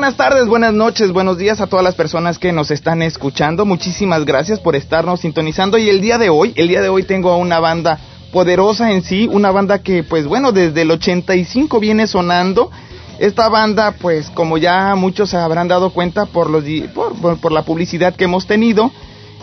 [0.00, 3.66] buenas tardes, buenas noches, buenos días a todas las personas que nos están escuchando.
[3.66, 7.30] Muchísimas gracias por estarnos sintonizando y el día de hoy, el día de hoy tengo
[7.30, 8.00] a una banda
[8.32, 12.70] poderosa en sí, una banda que pues bueno, desde el 85 viene sonando.
[13.18, 17.64] Esta banda pues como ya muchos se habrán dado cuenta por los por, por la
[17.64, 18.90] publicidad que hemos tenido,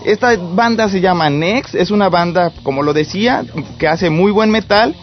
[0.05, 3.46] esta banda se llama Nex, es una banda como lo decía,
[3.78, 4.96] que hace muy buen metal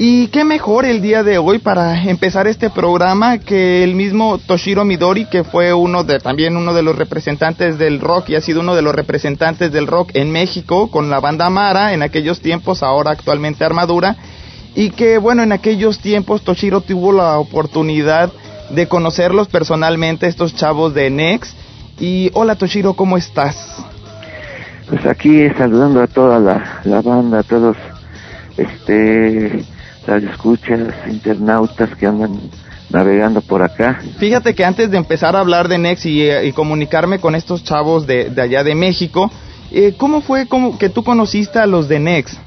[0.00, 4.84] y qué mejor el día de hoy para empezar este programa que el mismo Toshiro
[4.84, 8.60] Midori, que fue uno de también uno de los representantes del rock y ha sido
[8.60, 12.84] uno de los representantes del rock en México con la banda Mara en aquellos tiempos,
[12.84, 14.14] ahora actualmente Armadura,
[14.76, 18.30] y que bueno, en aquellos tiempos Toshiro tuvo la oportunidad
[18.70, 21.56] de conocerlos personalmente estos chavos de Nex.
[21.98, 23.84] Y hola Toshiro, ¿cómo estás?
[24.88, 27.76] Pues aquí saludando a toda la, banda, a todos
[28.56, 29.64] este
[30.16, 32.40] escuchas, internautas que andan
[32.90, 34.00] navegando por acá.
[34.18, 38.06] Fíjate que antes de empezar a hablar de Nex y, eh, comunicarme con estos chavos
[38.06, 39.30] de, de allá de México,
[39.70, 42.38] eh, ¿cómo fue como que tú conociste a los de Nex?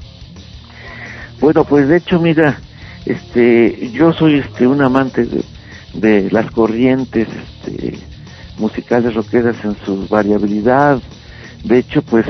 [1.40, 2.58] Bueno, pues de hecho, mira,
[3.06, 5.44] este, yo soy este un amante de,
[5.94, 7.98] de las corrientes este,
[8.58, 11.00] musicales rockeras en su variabilidad.
[11.64, 12.26] De hecho, pues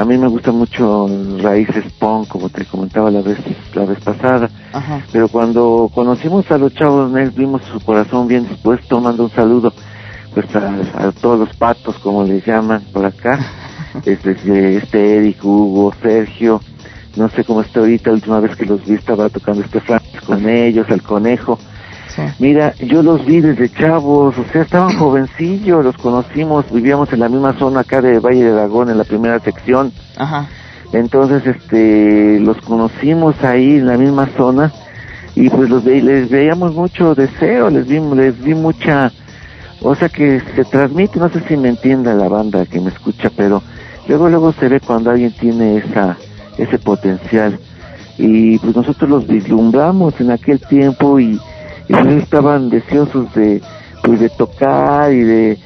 [0.00, 1.08] a mí me gusta mucho
[1.42, 3.36] raíces punk, como te comentaba la vez
[3.74, 4.48] la vez pasada.
[5.12, 9.74] Pero cuando conocimos a los chavos Next, vimos su corazón bien dispuesto, mando un saludo
[10.32, 13.38] pues a, todos los patos, como les llaman por acá.
[14.06, 16.62] este, este Eric, Hugo, Sergio,
[17.16, 20.22] no sé cómo está ahorita, la última vez que los vi estaba tocando este Francis
[20.22, 21.58] con ellos, el conejo.
[22.38, 27.28] Mira, yo los vi desde chavos, o sea, estaban jovencillos, los conocimos, vivíamos en la
[27.28, 29.92] misma zona acá de Valle de Dragón, en la primera sección.
[30.16, 30.48] Ajá.
[30.92, 34.72] Entonces, este, los conocimos ahí en la misma zona
[35.36, 39.12] y pues los les veíamos mucho deseo, les vi, les vi mucha,
[39.80, 43.30] o sea que se transmite, no sé si me entienda la banda que me escucha,
[43.36, 43.62] pero
[44.08, 46.16] luego luego se ve cuando alguien tiene esa,
[46.58, 47.58] ese potencial
[48.18, 51.40] y pues nosotros los vislumbramos en aquel tiempo y
[51.90, 53.60] y ellos estaban deseosos de
[54.04, 55.58] pues de tocar y de,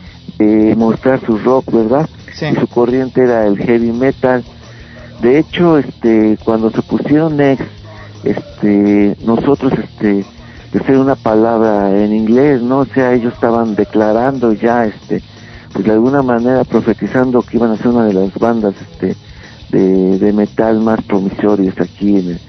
[0.77, 2.09] mostrar su rock, ¿verdad?
[2.29, 4.43] Y su corriente era el heavy metal.
[5.21, 7.69] De hecho, este cuando se pusieron Next,
[8.25, 10.25] este nosotros este
[10.73, 12.81] de ser una palabra en inglés, ¿no?
[12.81, 15.23] O sea, ellos estaban declarando ya este
[15.73, 19.15] pues de alguna manera profetizando que iban a ser una de las bandas este
[19.71, 22.41] de, de metal más promisorias aquí en el,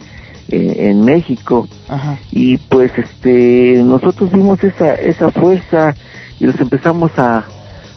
[0.49, 1.67] eh, en México.
[2.31, 5.95] Y pues este nosotros vimos esa esa fuerza
[6.39, 7.45] y los empezamos a,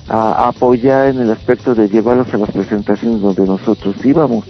[0.09, 4.45] a, apoyar en el aspecto de llevarlos a las presentaciones donde nosotros íbamos.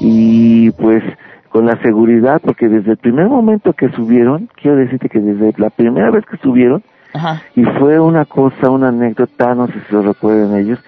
[0.00, 1.04] Y pues
[1.52, 5.70] con la seguridad porque desde el primer momento que subieron quiero decirte que desde la
[5.70, 6.82] primera vez que subieron
[7.54, 10.78] y fue una cosa una anécdota no sé si lo recuerden ellos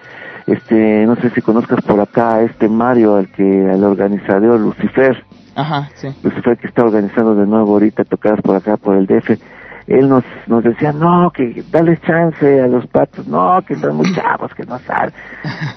[0.47, 5.23] este no sé si conozcas por acá a este Mario al que al organizador Lucifer
[5.55, 6.13] Ajá, sí.
[6.21, 9.39] Lucifer que está organizando de nuevo ahorita tocadas por acá, por el DF,
[9.87, 14.11] él nos, nos decía, no, que dale chance a los patos, no, que son muy
[14.15, 15.13] chavos, que no saben.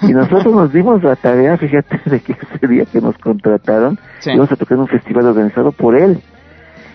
[0.02, 4.50] Y nosotros nos dimos la tarea, fíjate, de que ese día que nos contrataron, íbamos
[4.50, 6.20] a tocar un festival organizado por él.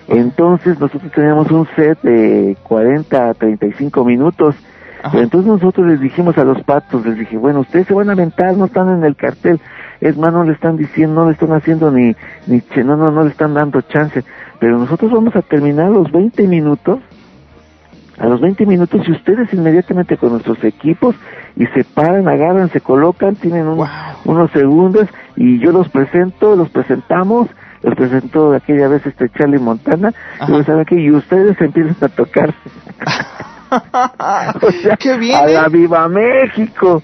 [0.08, 4.56] Entonces nosotros teníamos un set de 40 a 35 minutos.
[5.14, 8.56] Entonces nosotros les dijimos a los patos, les dije, bueno, ustedes se van a aventar,
[8.56, 9.60] no están en el cartel,
[10.04, 12.16] es más, no le están diciendo, no le están haciendo ni,
[12.48, 14.24] ni, no, no, no le están dando chance.
[14.60, 17.00] Pero nosotros vamos a terminar los 20 minutos,
[18.18, 21.16] a los 20 minutos, y ustedes inmediatamente con nuestros equipos,
[21.56, 23.68] y se paran, agarran, se colocan, tienen
[24.26, 27.48] unos segundos, y yo los presento, los presentamos,
[27.82, 30.14] los presentó de aquella vez este Charlie Montana,
[30.48, 32.54] y, ¿saben y ustedes empiezan a tocar.
[34.62, 35.38] o sea, ¿Qué viene?
[35.38, 37.02] a la Viva México.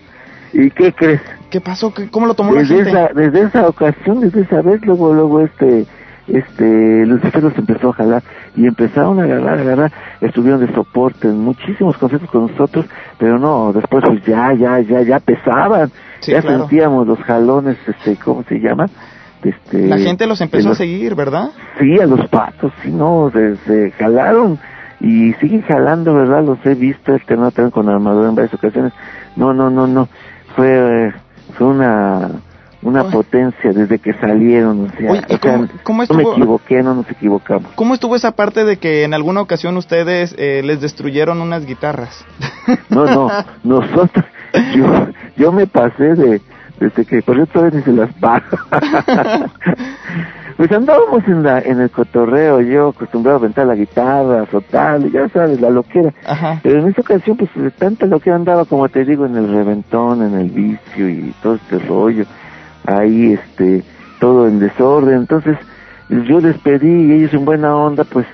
[0.54, 1.22] ¿Y qué crees?
[1.50, 1.94] ¿Qué pasó?
[2.12, 2.90] ¿Cómo lo tomó desde la gente?
[2.90, 5.86] Esa, desde esa ocasión, desde esa vez, luego, luego este,
[6.28, 8.24] este, Lucifer los empezó a jalar
[8.56, 9.92] y empezaron a agarrar, a agarrar,
[10.22, 12.86] estuvieron de soporte en muchísimos conciertos con nosotros,
[13.18, 15.92] pero no, después pues ya, ya, ya, ya pesaban,
[16.22, 18.86] ya sentíamos los jalones, este, ¿cómo se llama?
[19.44, 21.50] Este, la gente los empezó a seguir, ¿verdad?
[21.80, 23.32] Sí, a los patos, sí, no,
[23.66, 24.60] se, jalaron
[25.00, 26.44] y siguen jalando, ¿verdad?
[26.44, 28.92] Los he visto, este no con armadura en varias ocasiones.
[29.38, 30.10] No, no, no, no.
[30.56, 31.14] Fue, eh,
[31.54, 32.42] fue una
[32.82, 37.72] una potencia desde que salieron, o sea, ¿cómo, no me equivoqué, no nos equivocamos.
[37.76, 42.26] ¿Cómo estuvo esa parte de que en alguna ocasión ustedes eh, les destruyeron unas guitarras?
[42.90, 43.30] No, no,
[43.64, 44.26] nosotros,
[44.74, 46.42] yo, yo me pasé de,
[46.80, 48.58] desde que por eso ni se las pago.
[50.58, 54.46] pues andábamos en la en el cotorreo, yo acostumbrado a aventar la guitarra,
[55.00, 56.14] y ya sabes, la loquera.
[56.64, 60.24] Pero en esta ocasión, pues de tanta loquera andaba, como te digo, en el reventón,
[60.24, 62.26] en el vicio y todo este rollo.
[62.86, 63.84] Ahí, este,
[64.20, 65.20] todo en desorden.
[65.20, 65.58] Entonces,
[66.10, 68.26] yo les pedí y ellos en buena onda, pues,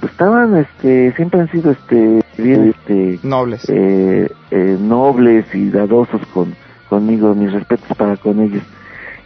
[0.00, 6.20] pues estaban, este, siempre han sido, este, bien, este, nobles, eh, eh, nobles y dadosos
[6.32, 6.54] con
[6.84, 8.62] conmigo, mis respetos para con ellos.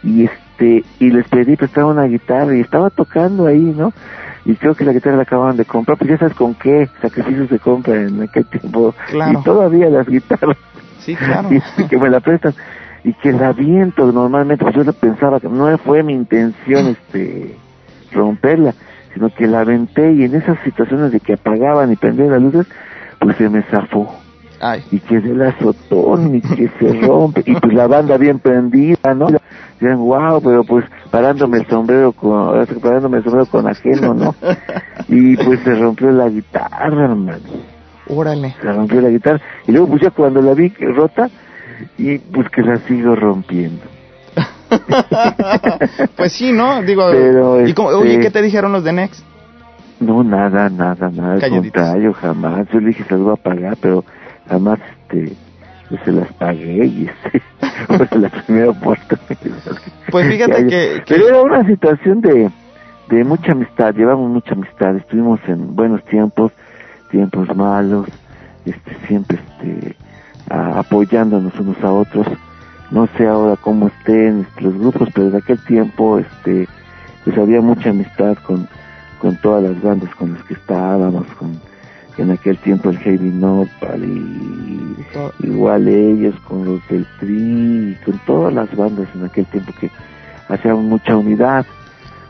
[0.03, 3.93] Y este, y les pedí prestar una guitarra y estaba tocando ahí, ¿no?
[4.45, 7.49] Y creo que la guitarra la acababan de comprar, pues ya sabes con qué sacrificios
[7.49, 8.95] se compra en aquel tiempo.
[9.11, 10.57] Y todavía las guitarras.
[10.99, 11.49] Sí, claro.
[11.77, 12.53] y, que me la prestan
[13.03, 17.55] y que la viento normalmente, pues yo pensaba que no fue mi intención este
[18.11, 18.73] romperla,
[19.13, 22.67] sino que la aventé y en esas situaciones de que apagaban y prendían las luces,
[23.19, 24.13] pues se me zafó.
[24.91, 29.27] Y que el azotón y que se rompe, y pues la banda bien prendida, ¿no?
[29.79, 34.35] Dicen, wow, pero pues parándome el sombrero con, parándome el sombrero con ajeno, ¿no?
[35.07, 37.39] Y pues se rompió la guitarra, hermano.
[38.07, 38.55] Órale.
[38.61, 39.41] Se rompió la guitarra.
[39.67, 41.29] Y luego pues ya cuando la vi rota,
[41.97, 43.83] y pues que la sigo rompiendo.
[46.15, 46.81] pues sí, ¿no?
[46.83, 49.23] Digo, ¿y oye, este ¿qué te dijeron los de Next?
[49.99, 52.67] No, nada, nada, nada, al contrario, jamás.
[52.71, 54.05] Yo le dije, se lo voy a pagar, pero
[54.49, 55.33] jamás, este,
[55.89, 57.41] pues se las pagué y este,
[58.07, 59.77] fue la primera oportunidad.
[60.11, 62.49] Pues fíjate que, Pero era una situación de,
[63.09, 66.51] de mucha amistad, llevamos mucha amistad, estuvimos en buenos tiempos,
[67.11, 68.07] tiempos malos,
[68.65, 69.95] este, siempre, este,
[70.49, 72.27] apoyándonos unos a otros.
[72.91, 76.67] No sé ahora cómo estén los grupos, pero en aquel tiempo este
[77.23, 78.67] pues había mucha amistad con,
[79.21, 81.59] con todas las bandas con las que estábamos, con
[82.21, 84.97] en aquel tiempo el Heavy Nopal y
[85.43, 89.89] igual ellos con los del Tri con todas las bandas en aquel tiempo que
[90.49, 91.65] hacían mucha unidad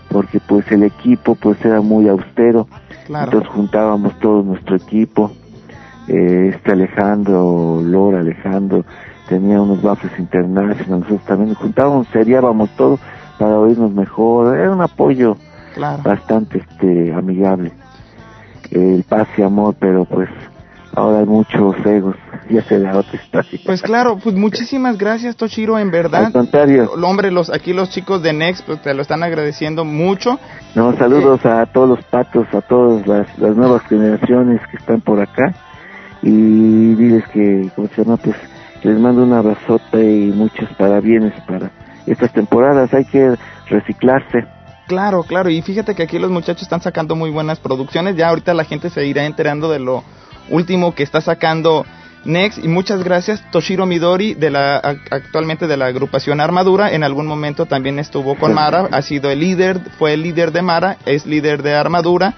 [0.10, 2.68] porque pues el equipo pues era muy austero.
[3.08, 5.32] Entonces juntábamos todo nuestro equipo.
[6.08, 8.84] Eh, este Alejandro, Lora Alejandro,
[9.28, 13.00] tenía unos baffles internacionales, nosotros también juntábamos, seriábamos todo
[13.38, 15.38] para oírnos mejor, era un apoyo
[16.04, 17.72] bastante este amigable,
[18.72, 20.30] el paz y amor, pero pues
[20.94, 22.16] ahora hay muchos egos,
[22.50, 23.60] ya se la otra historia.
[23.66, 26.26] Pues claro, pues muchísimas gracias Toshiro, en verdad.
[26.26, 26.92] Al contrario.
[26.94, 30.40] Hombre, los, aquí los chicos de Next pues, te lo están agradeciendo mucho.
[30.76, 35.20] No, saludos a todos los patos, a todas las, las nuevas generaciones que están por
[35.22, 35.54] acá
[36.22, 38.18] y diles que, ¿cómo se llama?
[38.18, 38.36] Pues
[38.84, 41.72] les mando una abrazota y muchos parabienes para
[42.06, 42.94] estas temporadas.
[42.94, 43.36] Hay que
[43.70, 44.46] reciclarse.
[44.90, 48.16] Claro, claro, y fíjate que aquí los muchachos están sacando muy buenas producciones.
[48.16, 50.04] Ya ahorita la gente se irá enterando de lo
[50.50, 51.86] último que está sacando
[52.26, 52.58] Next.
[52.58, 56.92] Y muchas gracias, Toshiro Midori, de la, actualmente de la agrupación Armadura.
[56.92, 60.64] En algún momento también estuvo con Mara, ha sido el líder, fue el líder de
[60.64, 62.34] Mara, es líder de Armadura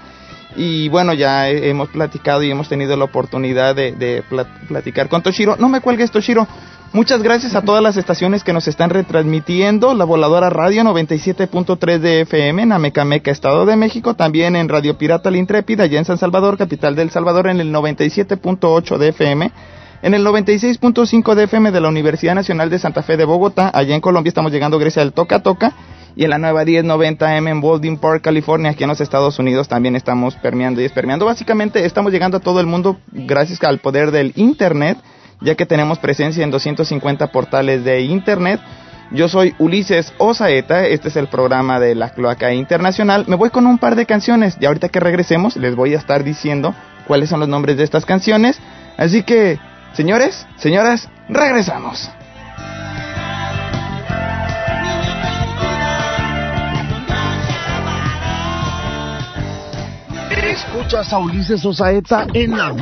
[0.54, 4.22] y bueno, ya hemos platicado y hemos tenido la oportunidad de,
[4.68, 5.56] platicar con Toshiro.
[5.56, 6.46] No me cuelgues, Toshiro.
[6.94, 9.94] Muchas gracias a todas las estaciones que nos están retransmitiendo.
[9.94, 14.12] La Voladora Radio 97.3 de FM en Amecameca, Estado de México.
[14.12, 17.72] También en Radio Pirata La Intrépida, allá en San Salvador, capital del Salvador, en el
[17.72, 19.52] 97.8 de FM.
[20.02, 23.70] En el 96.5 de FM de la Universidad Nacional de Santa Fe de Bogotá.
[23.72, 25.72] Allá en Colombia estamos llegando gracias al Toca Toca
[26.14, 29.96] y en la nueva 1090M en Baldwin Park, California, aquí en los Estados Unidos también
[29.96, 31.24] estamos permeando y espermeando.
[31.24, 34.98] Básicamente estamos llegando a todo el mundo gracias al poder del Internet,
[35.42, 38.60] ya que tenemos presencia en 250 portales de Internet.
[39.10, 43.24] Yo soy Ulises Osaeta, este es el programa de la Cloaca Internacional.
[43.28, 46.24] Me voy con un par de canciones y ahorita que regresemos les voy a estar
[46.24, 46.74] diciendo
[47.06, 48.58] cuáles son los nombres de estas canciones.
[48.96, 49.58] Así que,
[49.92, 52.10] señores, señoras, regresamos.
[60.52, 62.72] Escuchas a Ulises Osaeta en la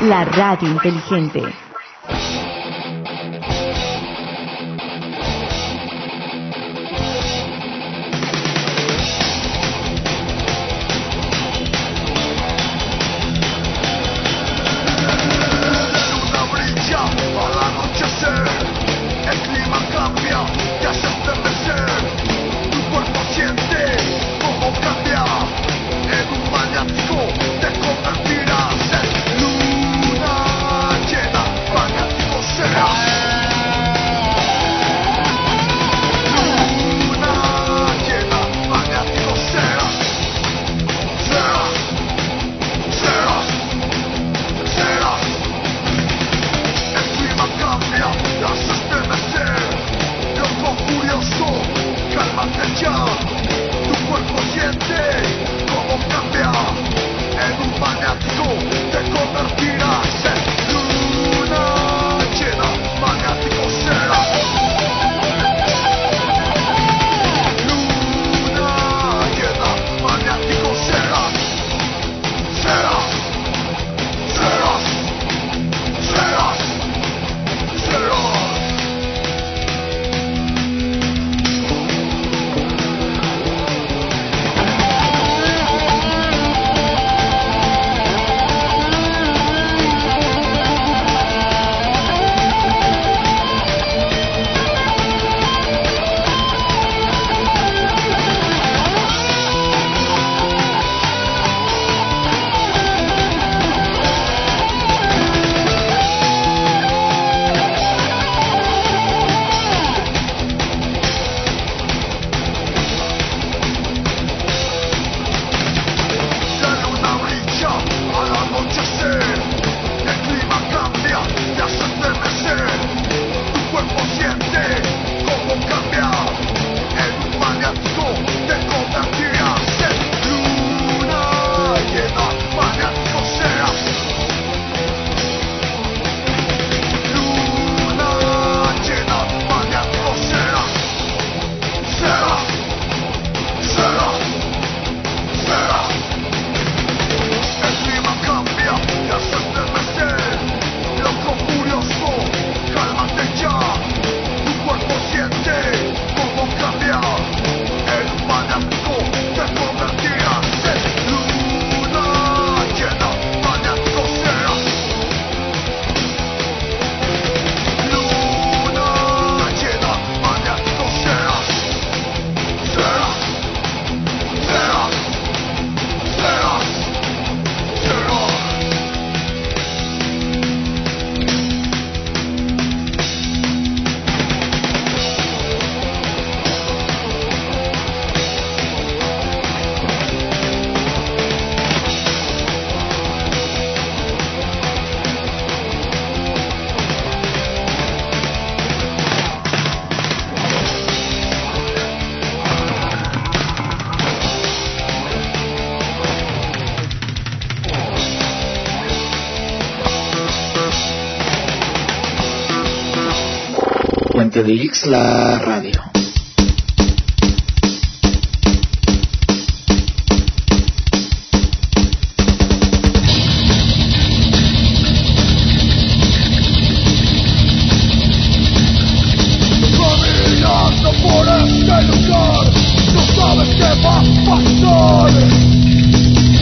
[0.00, 1.73] La radio inteligente.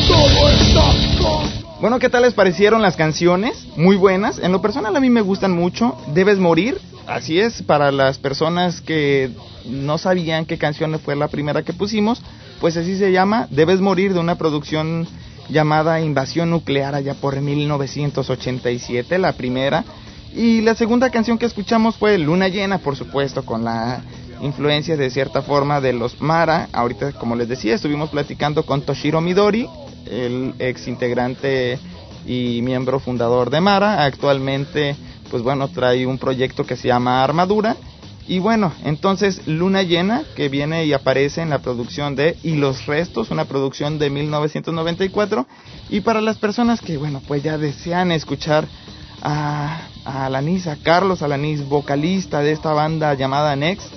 [0.08, 0.82] Todo está
[1.18, 1.80] con...
[1.80, 3.68] Bueno, ¿qué tal les parecieron las canciones?
[3.76, 4.40] Muy buenas.
[4.40, 5.96] En lo personal a mí me gustan mucho.
[6.12, 6.80] Debes morir.
[7.06, 9.30] Así es, para las personas que
[9.66, 12.22] no sabían qué canción fue la primera que pusimos,
[12.60, 15.06] pues así se llama Debes morir de una producción
[15.48, 19.84] llamada Invasión Nuclear allá por 1987, la primera.
[20.34, 24.00] Y la segunda canción que escuchamos fue Luna Llena, por supuesto, con la
[24.40, 26.68] influencia de cierta forma de los Mara.
[26.72, 29.68] Ahorita, como les decía, estuvimos platicando con Toshiro Midori,
[30.06, 31.78] el ex integrante
[32.26, 34.04] y miembro fundador de Mara.
[34.04, 34.96] Actualmente,
[35.32, 37.74] pues bueno, trae un proyecto que se llama Armadura.
[38.28, 42.84] Y bueno, entonces Luna Llena, que viene y aparece en la producción de Y los
[42.86, 45.46] Restos, una producción de 1994.
[45.88, 48.68] Y para las personas que, bueno, pues ya desean escuchar
[49.22, 53.88] a, a Alanis, a Carlos Alanis, vocalista de esta banda llamada Next,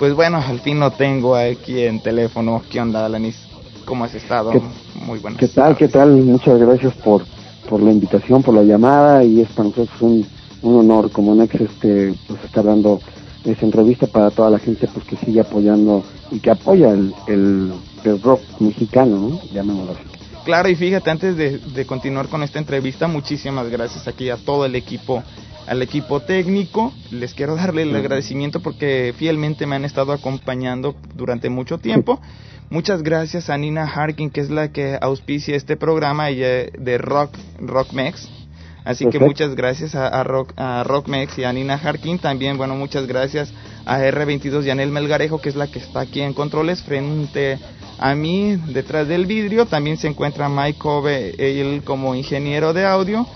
[0.00, 2.60] pues bueno, al fin lo tengo aquí en teléfono.
[2.68, 3.36] ¿Qué onda, Alanis?
[3.84, 4.50] ¿Cómo has estado?
[4.50, 4.60] ¿Qué-
[5.06, 5.38] Muy buenas.
[5.38, 5.76] ¿Qué tal?
[5.76, 6.10] ¿Qué tal?
[6.10, 7.24] Muchas gracias por,
[7.68, 10.26] por la invitación, por la llamada y es para nosotros un,
[10.62, 13.00] un honor como Nex este, pues estar dando
[13.44, 17.72] esta entrevista para toda la gente pues que sigue apoyando y que apoya el, el,
[18.04, 19.40] el rock mexicano, ¿no?
[19.52, 20.02] Llamémoslo así.
[20.44, 24.66] Claro, y fíjate, antes de, de continuar con esta entrevista, muchísimas gracias aquí a todo
[24.66, 25.22] el equipo,
[25.66, 26.92] al equipo técnico.
[27.10, 32.20] Les quiero darle el agradecimiento porque fielmente me han estado acompañando durante mucho tiempo.
[32.70, 37.36] Muchas gracias a Nina Harkin, que es la que auspicia este programa, ella de Rock,
[37.60, 38.41] Rockmex.
[38.84, 42.18] Así que muchas gracias a, a, Rock, a Rockmex y a Nina Harkin.
[42.18, 43.52] También, bueno, muchas gracias
[43.84, 47.58] a R22 Yanel Melgarejo, que es la que está aquí en controles frente
[47.98, 49.66] a mí, detrás del vidrio.
[49.66, 53.26] También se encuentra Mike Cove, él como ingeniero de audio.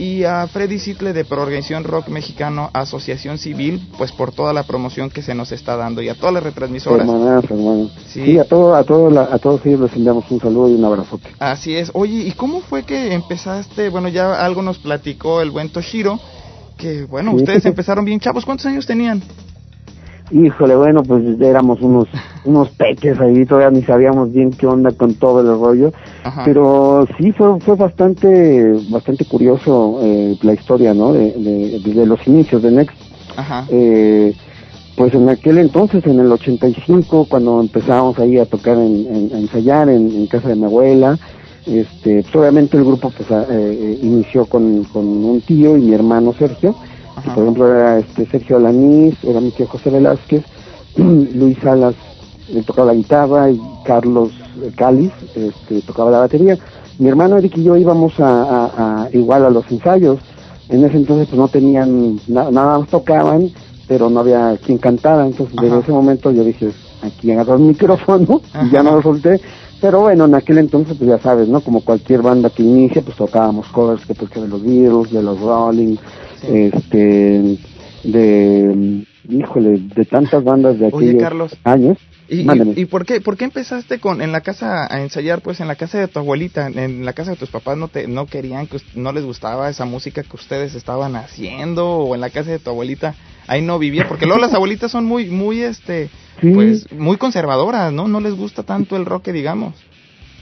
[0.00, 5.10] Y a Freddy Sitle de Proorganización Rock Mexicano Asociación Civil, pues por toda la promoción
[5.10, 7.00] que se nos está dando y a todas las retransmisoras.
[7.08, 7.44] Hermanas.
[8.06, 8.24] Sí.
[8.24, 10.84] Sí, a, todo, a, todo la- a todos ellos les enviamos un saludo y un
[10.84, 11.30] abrazote.
[11.40, 11.90] Así es.
[11.94, 13.88] Oye, ¿y cómo fue que empezaste?
[13.88, 16.20] Bueno, ya algo nos platicó el buen Toshiro,
[16.76, 17.38] que bueno, Sí.
[17.38, 18.44] ustedes empezaron bien chavos.
[18.44, 19.20] ¿Cuántos años tenían?
[20.30, 22.08] Híjole, bueno, pues éramos unos
[22.44, 25.92] unos peques ahí, todavía ni sabíamos bien qué onda con todo el rollo,
[26.24, 26.42] Ajá.
[26.44, 31.12] pero sí fue fue bastante bastante curioso eh, la historia, ¿no?
[31.12, 32.96] De, los inicios de Next.
[33.36, 33.66] Ajá.
[33.70, 34.34] Eh,
[34.96, 39.38] pues en aquel entonces, en el 85, cuando empezábamos ahí a tocar, en, en- a
[39.38, 41.18] ensayar en, en casa de mi abuela,
[41.66, 45.94] este, pues obviamente el grupo pues a- eh, inició con, con un tío y mi
[45.94, 46.74] hermano Sergio,
[47.18, 47.34] Ajá.
[47.34, 50.44] por ejemplo era este Sergio Alanís, era mi tío José Velázquez,
[50.96, 51.94] Luis Salas
[52.66, 54.30] tocaba la guitarra y Carlos
[54.62, 56.58] eh, Cáliz este, tocaba la batería.
[56.98, 60.18] Mi hermano Eric y yo íbamos a, a- a- igual a los ensayos.
[60.70, 63.50] En ese entonces pues no tenían, na- nada más tocaban,
[63.86, 65.26] pero no había quien cantara.
[65.26, 65.80] Entonces desde Ajá.
[65.80, 66.70] ese momento yo dije,
[67.02, 69.40] aquí agarro el micrófono y ya no lo solté.
[69.80, 71.60] Pero bueno, en aquel entonces pues ya sabes, ¿no?
[71.60, 75.22] Como cualquier banda que inicia, pues tocábamos covers que pues que de los Beatles, de
[75.22, 75.96] los Rolling.
[76.42, 77.58] Este,
[78.04, 81.98] de, híjole, de tantas bandas de Oye, aquellos Carlos, años.
[82.30, 85.60] ¿Y, y, y por qué por qué empezaste con en la casa a ensayar pues
[85.60, 88.26] en la casa de tu abuelita en la casa de tus papás no te no
[88.26, 92.50] querían que no les gustaba esa música que ustedes estaban haciendo o en la casa
[92.50, 93.14] de tu abuelita
[93.46, 96.10] ahí no vivía porque luego las abuelitas son muy muy este
[96.42, 96.50] Sí.
[96.50, 99.74] pues muy conservadoras no no les gusta tanto el rock digamos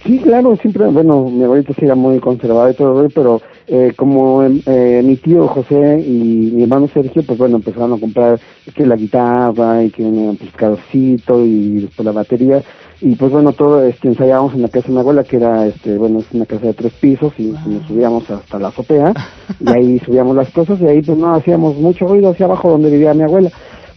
[0.05, 4.45] Sí, claro, siempre, bueno, mi abuelita sí era muy conservada y todo, pero eh, como
[4.45, 8.39] eh, mi tío José y mi hermano Sergio, pues bueno, empezaron a comprar
[8.75, 12.63] que la guitarra y que un carrocito y después la batería.
[13.01, 15.99] Y pues bueno, todo este, ensayábamos en la casa de mi abuela, que era, este
[15.99, 19.13] bueno, es una casa de tres pisos y nos subíamos hasta la azotea
[19.61, 22.91] y ahí subíamos las cosas y ahí pues no hacíamos mucho ruido hacia abajo donde
[22.91, 23.51] vivía mi abuela,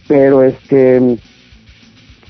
[0.06, 1.16] pero este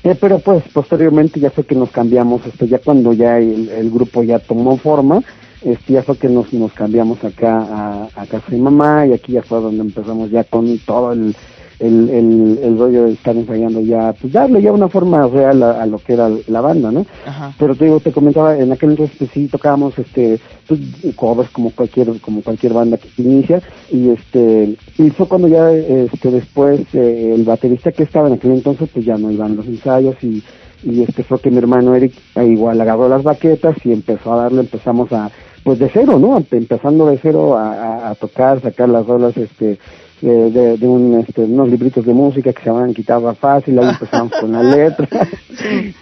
[0.03, 3.91] eh, pero pues posteriormente ya fue que nos cambiamos, este, ya cuando ya el, el
[3.91, 5.21] grupo ya tomó forma,
[5.61, 9.33] este, ya fue que nos, nos cambiamos acá a, a casa de mamá y aquí
[9.33, 11.35] ya fue donde empezamos ya con todo el,
[11.81, 15.81] el, el, el rollo de estar ensayando ya, pues darle ya una forma real a,
[15.81, 17.05] a lo que era la banda, ¿no?
[17.25, 17.53] Ajá.
[17.57, 20.79] Pero te digo, te comentaba, en aquel entonces pues, sí tocábamos este pues,
[21.15, 26.29] covers como cualquier como cualquier banda que inicia y este y fue cuando ya este
[26.29, 30.15] después eh, el baterista que estaba en aquel entonces pues ya no iban los ensayos
[30.23, 30.43] y
[30.83, 34.43] y este fue que mi hermano Eric eh, igual agarró las baquetas y empezó a
[34.43, 35.29] darle empezamos a
[35.63, 39.77] pues de cero no empezando de cero a, a, tocar sacar las rolas este
[40.21, 43.89] de, de, de un, este, unos libritos de música que se llamaban Guitarra Fácil, ahí
[43.89, 45.07] empezamos con la letra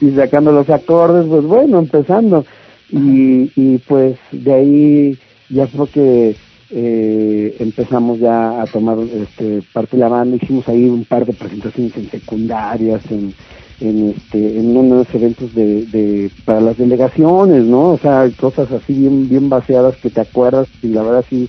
[0.02, 2.46] y sacando los acordes, pues bueno, empezando.
[2.90, 5.20] Y, y pues de ahí
[5.50, 6.36] ya fue que
[6.72, 11.34] eh, empezamos ya a tomar este, parte de la banda, hicimos ahí un par de
[11.34, 13.34] presentaciones en secundarias, en,
[13.82, 18.94] en este en unos eventos de, de para las delegaciones no o sea cosas así
[18.94, 21.48] bien bien vaciadas que te acuerdas y la verdad sí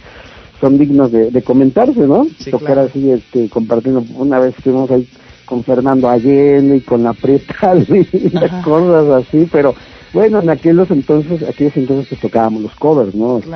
[0.61, 2.89] son dignos de, de comentarse no Sí, tocar claro.
[2.89, 4.05] así este compartiendo.
[4.17, 5.09] Una vez estuvimos ahí
[5.47, 8.63] con Fernando Allende y con la Preta y Ajá.
[8.63, 9.75] cosas así pero
[10.13, 13.51] bueno en aquellos entonces aquellos entonces pues tocábamos los covers no Este,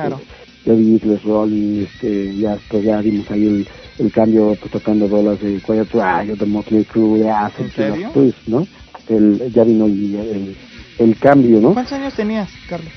[0.65, 0.79] Claro.
[0.79, 3.67] de Beatles, Rolling, este, ya pues ya dimos ahí el,
[3.99, 7.71] el cambio pues tocando bolas de Quiet Riot, de Motley Crue, de Acid,
[8.13, 8.67] pues, ¿no?
[9.07, 10.57] El, ya vino el, el,
[10.97, 11.73] el cambio, ¿no?
[11.73, 12.93] ¿Cuántos años tenías, Carlos?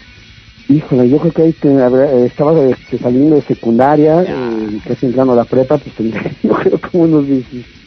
[0.69, 4.33] Híjole, yo creo que ahí te- habrá- eh, estaba este, saliendo de secundaria, Ya.
[4.33, 7.27] eh, casi entrando a la prepa, pues tendría yo creo como unos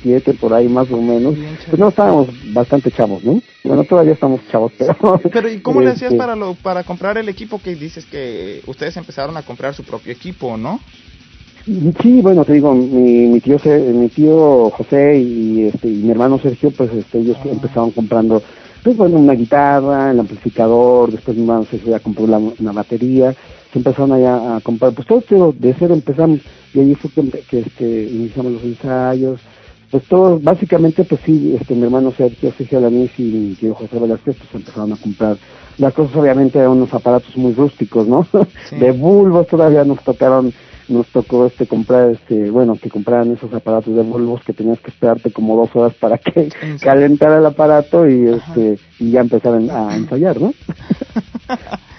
[0.04, 1.36] 17 por ahí más o menos.
[1.68, 3.42] Pues no estábamos bastante chavos, ¿no?
[3.64, 4.96] Bueno, todavía estamos chavos, pero...
[5.32, 8.62] Pero ¿y cómo le hacías este, para lo, para comprar el equipo que dices que
[8.68, 10.80] ustedes empezaron a comprar su propio equipo, ¿no?
[12.02, 16.10] Sí, bueno, te digo, mi, mi tío Se- mi tío José y este y mi
[16.10, 17.50] hermano Sergio, pues este ellos Ah.
[17.52, 18.42] empezaron comprando
[18.84, 23.36] pues bueno, una guitarra, el amplificador, después mi hermano Sergio ya compró la- una batería,
[23.72, 26.40] se empezaron allá a comprar, pues todo, todo de cero empezamos
[26.74, 29.40] y allí fue que, que, este iniciamos los ensayos,
[29.92, 34.00] pues todo, básicamente pues sí, este mi hermano Sergio, Sergio Alanís y mi tío José
[34.00, 35.38] Velázquez pues empezaron a comprar
[35.78, 38.26] las cosas obviamente eran unos aparatos muy rústicos, ¿no?
[38.70, 38.78] Sí.
[38.78, 40.54] De bulbos todavía nos tocaron
[40.88, 44.92] nos tocó este comprar este bueno que compraran esos aparatos de bulbos que tenías que
[44.92, 46.50] esperarte como dos horas para que
[46.82, 48.38] calentara el aparato y Ajá.
[48.48, 50.54] este y ya empezaran a ensayar no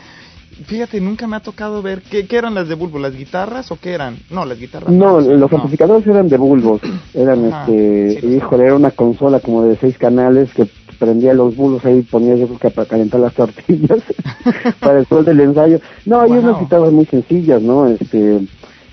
[0.66, 3.76] Fíjate, nunca me ha tocado ver qué, qué eran las de bulbo, las guitarras o
[3.76, 4.16] qué eran.
[4.30, 4.90] No, las guitarras.
[4.92, 6.80] no los amplificadores eran de bulbos
[7.14, 10.66] eran Ajá, este sí, híjole era una consola como de seis canales que
[10.98, 13.98] prendía los bulbos ahí ponías yo creo que para calentar las tortillas
[14.80, 16.38] para el sol del ensayo no hay Wow.
[16.40, 18.40] unas guitarras muy sencillas no este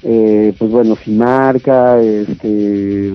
[0.04, 3.14] eh, pues bueno sin marca este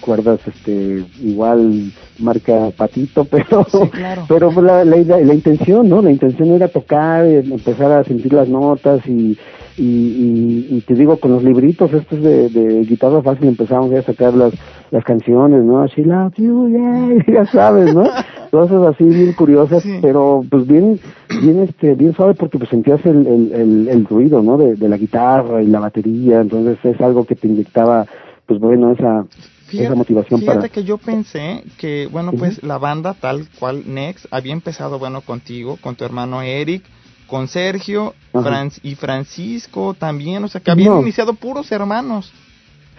[0.00, 4.24] cuerdas este igual marca patito pero Sí, claro.
[4.28, 8.48] pero la, la, la intención no la intención era tocar eh, empezar a sentir las
[8.48, 9.36] notas y
[9.76, 14.00] y, y, y te digo con los libritos estos de, de guitarra fácil empezamos ya
[14.00, 14.52] a sacar las
[14.90, 18.04] las canciones no loves you yeah ya sabes no
[18.50, 19.98] cosas así bien curiosas Sí.
[20.00, 21.00] pero pues bien
[21.42, 24.88] bien este bien suave porque pues sentías el el, el, el ruido no de, de
[24.88, 28.06] la guitarra y la batería entonces es algo que te inyectaba
[28.46, 29.26] pues bueno esa
[29.72, 34.26] esa motivación fíjate para que yo pensé que, bueno, pues la banda tal cual Next
[34.30, 36.84] había empezado, bueno, contigo, con tu hermano Eric,
[37.26, 38.14] con Sergio.
[38.32, 41.00] Fran- y Francisco también, o sea, que habían No.
[41.02, 42.32] iniciado puros hermanos.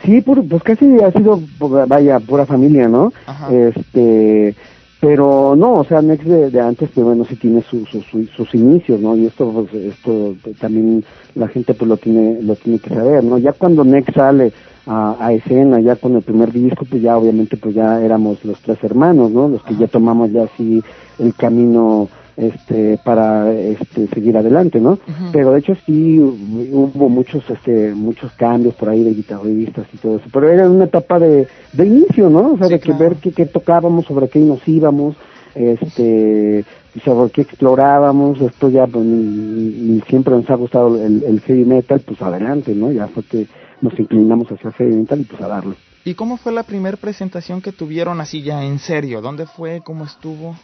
[0.03, 1.41] Sí, puro- pues casi ha sido,
[1.87, 3.11] vaya, pura familia, ¿no?
[3.25, 3.49] Ajá.
[3.53, 4.55] Este,
[4.99, 8.27] pero no, o sea, Next de, de antes, pues bueno, sí tiene su- su- su-
[8.27, 9.15] sus inicios, ¿no?
[9.15, 11.03] Y esto, pues, esto también
[11.35, 13.37] la gente pues lo tiene, lo tiene que saber, ¿no?
[13.37, 14.51] Ya cuando Next sale
[14.87, 18.59] a, a escena, ya con el primer disco, pues ya obviamente pues ya éramos los
[18.61, 19.47] tres hermanos, ¿no?
[19.47, 19.81] Los que Ajá.
[19.81, 20.81] ya tomamos ya así
[21.19, 24.99] el camino este para este seguir adelante no
[25.31, 30.17] pero de hecho sí hubo muchos este muchos cambios por ahí de guitarristas y todo
[30.17, 32.99] eso pero era una etapa de, de inicio no o sea Sí, de que claro.
[32.99, 35.15] ver qué, qué tocábamos sobre qué nos íbamos
[35.55, 41.39] este y sobre qué explorábamos esto ya pues, ni siempre nos ha gustado el, el
[41.41, 43.47] heavy metal pues adelante no ya fue que
[43.81, 45.75] nos inclinamos hacia el heavy metal y pues a darle
[46.07, 49.21] ¿Y cómo fue la primera presentación que tuvieron así ya en serio?
[49.21, 49.81] ¿Dónde fue?
[49.83, 50.55] ¿Cómo estuvo?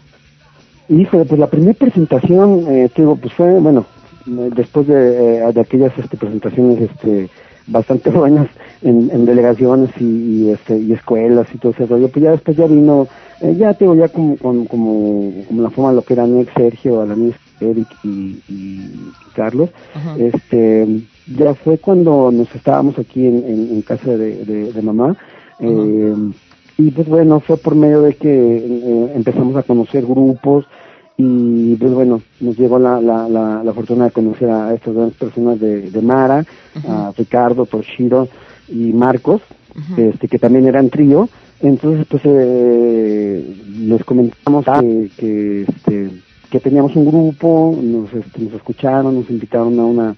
[0.89, 3.85] Híjole, pues la primera presentación, eh, te digo, pues fue, bueno,
[4.25, 7.29] después de, eh, de aquellas este, presentaciones este,
[7.67, 8.47] bastante buenas
[8.81, 12.57] en, en delegaciones y, y, este, y escuelas y todo ese rollo, pues ya después
[12.57, 13.07] ya vino,
[13.41, 16.39] eh, ya te digo, ya como, como, como, como la forma de lo que eran
[16.39, 18.91] ex Sergio, Alanis, Eric y, y
[19.35, 20.15] Carlos, Ajá.
[20.17, 21.03] este
[21.37, 25.15] ya fue cuando nos estábamos aquí en, en, en casa de, de, de mamá
[25.59, 26.15] eh,
[26.77, 30.65] y pues bueno fue por medio de que eh, empezamos a conocer grupos
[31.17, 35.17] y pues bueno nos llegó la, la, la, la fortuna de conocer a estas grandes
[35.17, 36.45] personas de, de Mara
[36.87, 38.27] a Ricardo Toshiro
[38.67, 39.41] y Marcos
[39.97, 41.29] este que también eran trío.
[41.61, 46.11] Entonces pues eh, les comentamos que, que este
[46.49, 50.15] que teníamos un grupo nos este, nos escucharon nos invitaron a una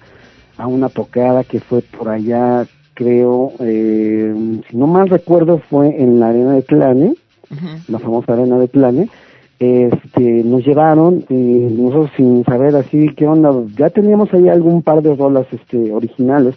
[0.56, 4.34] a una tocada que fue por allá creo eh,
[4.68, 7.14] si no mal recuerdo fue en la arena de Tlane
[7.50, 7.66] Ujú.
[7.88, 9.08] la famosa arena de Tlane
[9.58, 15.02] este nos llevaron y nosotros sin saber así qué onda ya teníamos ahí algún par
[15.02, 16.56] de rolas este originales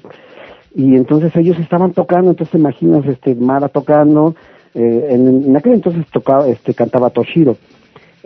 [0.77, 4.35] y entonces ellos estaban tocando, entonces te imaginas este Mara tocando,
[4.75, 7.57] eh, en, en aquel entonces tocaba, este cantaba Toshiro,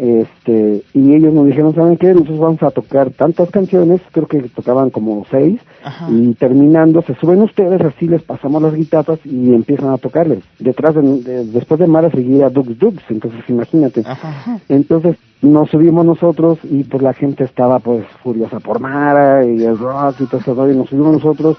[0.02, 4.40] este y ellos nos dijeron saben qué nosotros vamos a tocar tantas canciones creo que
[4.50, 6.08] tocaban como seis Ajá.
[6.10, 10.40] y terminando se suben ustedes así les pasamos las guitarras y empiezan a tocarles.
[10.60, 14.02] Detrás de, de- después de Mara seguía Dux Dux entonces imagínate.
[14.06, 14.60] Ajá.
[14.70, 19.78] entonces nos subimos nosotros y pues la gente estaba pues furiosa por Mara y el
[19.78, 21.58] rock y todo eso y nos subimos nosotros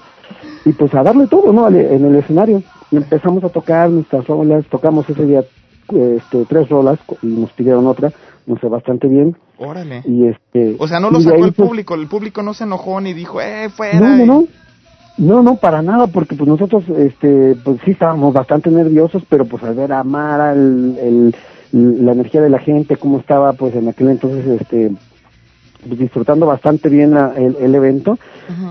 [0.65, 2.61] y pues a darle todo no Al- en el escenario.
[2.91, 5.43] Y empezamos a tocar nuestras rolas tocamos ese día
[5.89, 8.11] este, tres rolas y nos pidieron otra
[8.45, 10.01] nos fue bastante bien Órale.
[10.05, 12.99] y este O sea, no lo sacó el pues, público, el público no se enojó
[13.01, 13.99] ni dijo, eh, fuera.
[13.99, 14.43] no, no, no.
[15.15, 19.61] No, no, para nada, porque pues nosotros, este, pues sí estábamos bastante nerviosos, pero pues
[19.63, 21.35] al ver a Mara, el, el-
[22.05, 24.91] la energía de la gente, cómo estaba, pues en aquel entonces, este,
[25.87, 28.17] pues, disfrutando bastante bien la- el, el evento,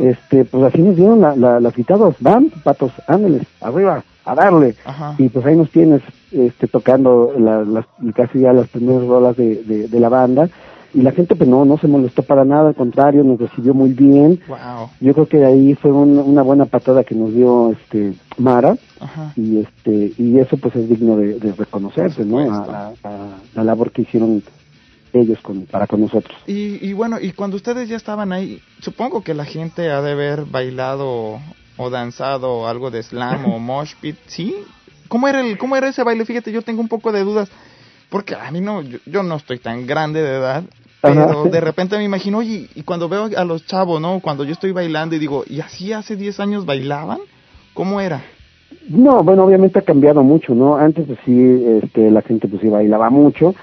[0.01, 4.75] este, pues así nos dieron la, la, las guitarras, van, patos, ándeles, arriba, a darle,
[4.85, 5.15] Ajá.
[5.19, 9.63] y pues ahí nos tienes, este, tocando la- las, casi ya las primeras rolas de,
[9.65, 10.49] de, de la banda,
[10.95, 13.91] y la gente pues no, no se molestó para nada, al contrario, nos recibió muy
[13.95, 14.91] bien, Wow.
[15.01, 18.77] yo creo que de ahí fue un- una buena patada que nos dio este Mara.
[19.01, 19.33] Ajá.
[19.35, 23.91] y este y eso pues es digno de, de reconocerse no a- a la labor
[23.91, 24.43] que hicieron
[25.13, 26.37] ellos con, para con nosotros.
[26.47, 30.13] Y, y bueno, y cuando ustedes ya estaban ahí, supongo que la gente ha de
[30.13, 31.39] haber bailado
[31.77, 34.57] o danzado algo de slam o mosh pit, ¿sí?
[35.09, 36.25] ¿Cómo era, el, ¿Cómo era ese baile?
[36.25, 37.51] Fíjate, yo tengo un poco de dudas,
[38.09, 40.65] porque a mí no, yo, yo no estoy tan grande de edad,
[41.01, 44.21] pero de repente me imagino, oye, y cuando veo a los chavos, ¿no?
[44.21, 47.19] Cuando yo estoy bailando y digo, ¿y así hace 10 años bailaban?
[47.75, 48.23] ¿Cómo era?
[48.89, 52.69] no bueno obviamente ha cambiado mucho no antes pues sí este la gente pues sí
[52.69, 53.55] bailaba mucho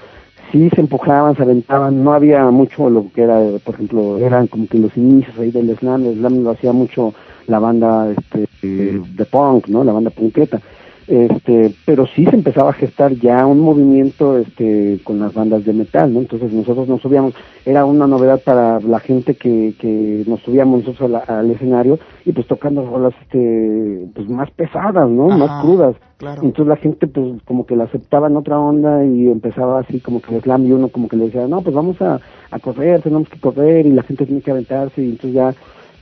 [0.50, 4.66] sí se empujaban se aventaban no había mucho lo que era por ejemplo eran como
[4.66, 7.14] que los inicios ahí del slam el slam lo hacía mucho
[7.50, 10.60] la banda este de punk no la banda punketa
[11.08, 15.72] este pero sí se empezaba a gestar ya un movimiento este con las bandas de
[15.72, 17.34] metal no entonces nosotros nos subíamos.
[17.66, 22.30] Era una novedad para la gente que que nos subíamos nosotros la- al escenario y
[22.32, 25.96] pues tocando rolas este pues más pesadas no Ajá, más crudas.
[26.18, 26.42] claro.
[26.42, 30.20] entonces la gente pues como que la aceptaba en otra onda y empezaba así como
[30.22, 32.20] que el slam y uno como que le decía no pues vamos a,
[32.52, 35.54] a correr tenemos que correr y la gente tiene que aventarse y entonces ya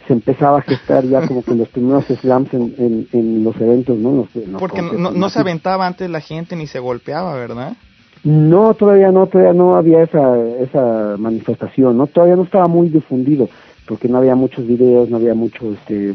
[0.09, 3.97] se empezaba a gestar ya como que los primeros slams en, en, en los eventos
[3.99, 7.77] no Los- los Porque no, se aventaba antes la gente ni se golpeaba, ¿verdad?
[8.25, 12.09] No, todavía no, todavía no había esa, esa manifestación, ¿no?
[12.09, 13.49] Todavía no estaba muy difundido,
[13.87, 16.15] porque no había muchos videos, no había mucho, este,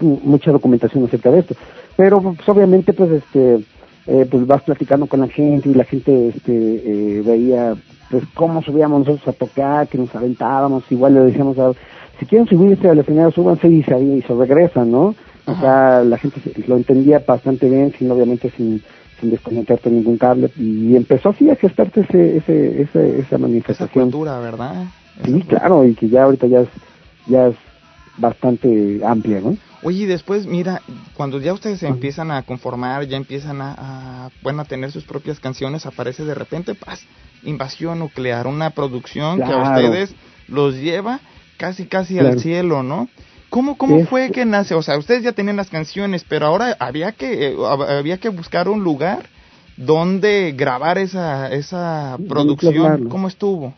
[0.00, 1.54] mu- mucha documentación acerca de esto.
[1.96, 3.64] Pero, pues, obviamente, pues, este,
[4.06, 6.52] eh, pues vas platicando con la gente y la gente, este,
[7.18, 7.74] eh, veía,
[8.10, 11.70] pues, cómo subíamos nosotros a tocar, que nos aventábamos, igual le decíamos a,
[12.18, 15.14] si quieren subirse al escenario, súbanse y se, y se regresan, ¿no?
[15.44, 18.80] O sea, la gente lo entendía bastante bien, sin obviamente sin,
[19.20, 24.04] sin desconectarte ningún cable y empezó así a gestarse ese, ese, ese, esa Esa manifestación.
[24.10, 24.84] cultura, ¿verdad?
[25.24, 26.68] Sí, claro, y que ya ahorita ya es,
[27.26, 27.56] ya es
[28.18, 29.56] bastante amplia, ¿no?
[29.82, 30.80] Oye, y después, mira,
[31.14, 35.02] cuando ya ustedes se empiezan a conformar, ya empiezan a, a, bueno, a tener sus
[35.04, 37.04] propias canciones, aparece de repente, paz,
[37.42, 40.14] invasión nuclear, una producción que a ustedes
[40.46, 41.18] los lleva
[41.56, 42.30] casi, casi Claro.
[42.30, 43.08] al cielo, ¿no?
[43.50, 44.74] ¿Cómo, cómo fue que nace?
[44.74, 48.30] O sea, ustedes ya tenían las canciones, pero ahora había que, eh, hab- había que
[48.30, 49.24] buscar un lugar
[49.76, 52.72] donde grabar esa, esa producción.
[52.74, 53.08] plasmarlo.
[53.10, 53.74] ¿Cómo estuvo?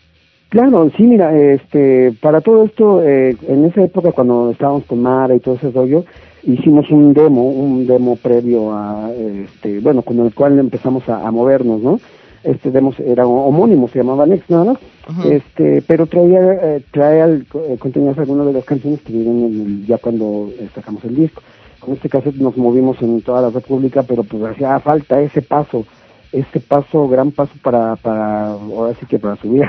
[0.51, 5.35] Claro, sí, mira, este, para todo esto, eh, en esa época cuando estábamos con Mara
[5.35, 6.05] y todo ese rollo,
[6.45, 11.31] hicimos un demo, un demo previo a, este, bueno, con el cual empezamos a, a
[11.33, 11.99] movernos, ¿no?
[12.45, 14.79] Este demo era homónimo, se llamaba Next nada más,
[15.25, 17.79] este, pero traía, eh, trae al, eh,
[18.19, 21.43] algunas de las canciones que vienen en el- ya cuando eh, sacamos el disco.
[21.81, 25.85] Con este cassette nos movimos en toda la República, pero pues hacía falta ese paso,
[26.33, 29.63] ese paso, gran paso para, para, ahora sí que para subir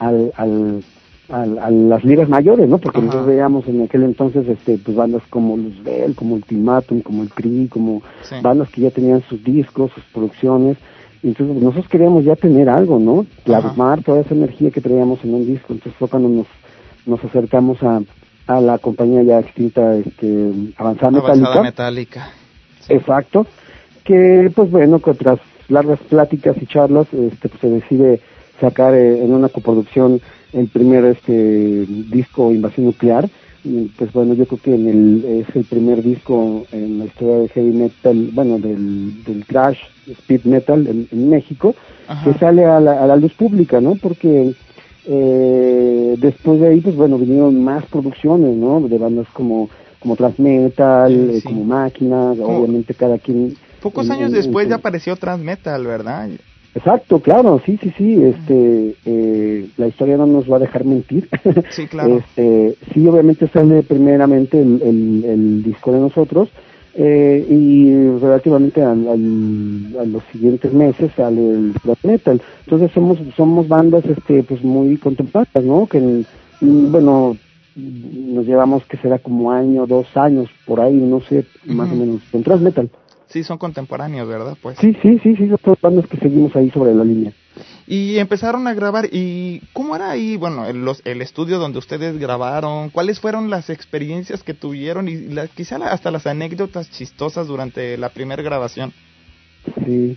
[0.00, 0.82] al, al,
[1.28, 2.78] al- a las ligas mayores, ¿no?
[2.78, 3.06] Porque Ajá.
[3.06, 7.68] nosotros veíamos en aquel entonces, este, pues bandas como Luzbel, como Ultimatum, como El Tri,
[7.68, 8.34] como Sí.
[8.42, 10.76] bandas que ya tenían sus discos, sus producciones,
[11.22, 13.26] entonces nosotros queríamos ya tener algo, ¿no?
[13.44, 16.46] Plasmar toda esa energía que traíamos en un disco, entonces fue cuando nos,
[17.06, 18.00] nos acercamos a,
[18.46, 21.62] a la compañía ya extinta, este, Avanzada Avanzada Metálica.
[21.62, 22.30] metálica.
[22.88, 23.46] Exacto,
[24.04, 28.20] que pues bueno, que tras largas pláticas y charlas, este, pues se decide
[28.60, 30.20] sacar eh, en una coproducción
[30.52, 33.28] el primer este disco Invasión Nuclear.
[33.68, 37.38] Y, pues bueno, yo creo que en el, es el primer disco en la historia
[37.38, 41.74] de heavy metal, bueno, del, del thrash, speed metal en, en México,
[42.06, 42.24] Ajá.
[42.32, 43.96] que sale a la, a la luz pública, ¿no?
[43.96, 44.54] Porque
[45.08, 48.80] eh, después de ahí, pues bueno, vinieron más producciones, ¿no?
[48.88, 51.48] De bandas como, como Transmetal, Sí, eh, sí.
[51.48, 53.54] como Máquinas, obviamente cada quien...
[53.80, 56.28] Pocos en- años en- después ya apareció Transmetal, ¿verdad?
[56.76, 61.26] Exacto, claro, sí, sí, sí, este, eh, la historia no nos va a dejar mentir.
[61.70, 62.18] Sí, claro.
[62.18, 66.50] Este, sí, obviamente sale primeramente el, el, el disco de nosotros
[66.94, 72.40] eh, y relativamente al- al- a los siguientes meses sale el black metal.
[72.64, 75.86] Entonces somos somos bandas, este, pues muy contemporáneas, ¿no?
[75.86, 76.24] Que
[76.60, 77.36] bueno
[77.74, 82.22] nos llevamos que será como año, dos años por ahí, no sé, más o menos
[82.30, 82.90] con thrash metal.
[83.28, 84.56] Sí, son contemporáneos, ¿verdad?
[84.62, 84.78] Pues.
[84.78, 87.32] Sí, sí, sí, sí, son bandas que seguimos ahí sobre la línea.
[87.86, 89.06] Y empezaron a grabar.
[89.10, 92.90] ¿Y cómo era ahí, bueno, el, los, el estudio donde ustedes grabaron?
[92.90, 97.96] ¿Cuáles fueron las experiencias que tuvieron y la- quizá la- hasta las anécdotas chistosas durante
[97.96, 98.92] la primera grabación?
[99.84, 100.16] Sí,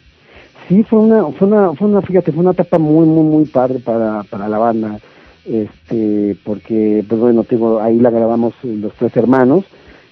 [0.68, 3.80] sí fue una, fue una, fue una, fíjate, fue una etapa muy, muy, muy padre
[3.80, 5.00] para, para la banda,
[5.46, 9.66] este, porque, pues bueno, tengo, ahí la grabamos los tres hermanos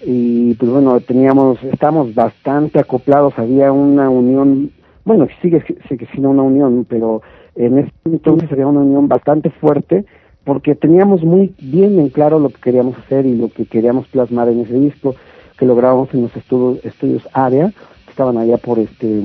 [0.05, 4.71] y, pues bueno, teníamos, estábamos bastante acoplados, había una unión,
[5.05, 7.21] bueno, sigue, sigue siendo una unión, pero
[7.55, 10.05] en ese entonces había una unión bastante fuerte
[10.43, 14.47] porque teníamos muy bien en claro lo que queríamos hacer y lo que queríamos plasmar
[14.47, 15.15] en ese disco
[15.57, 17.73] que lo grabamos en los estudios, estudios área
[18.17, 19.21] estaban allá por este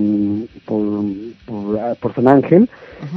[0.66, 0.80] por
[1.46, 2.68] por, ah, por San Ángel.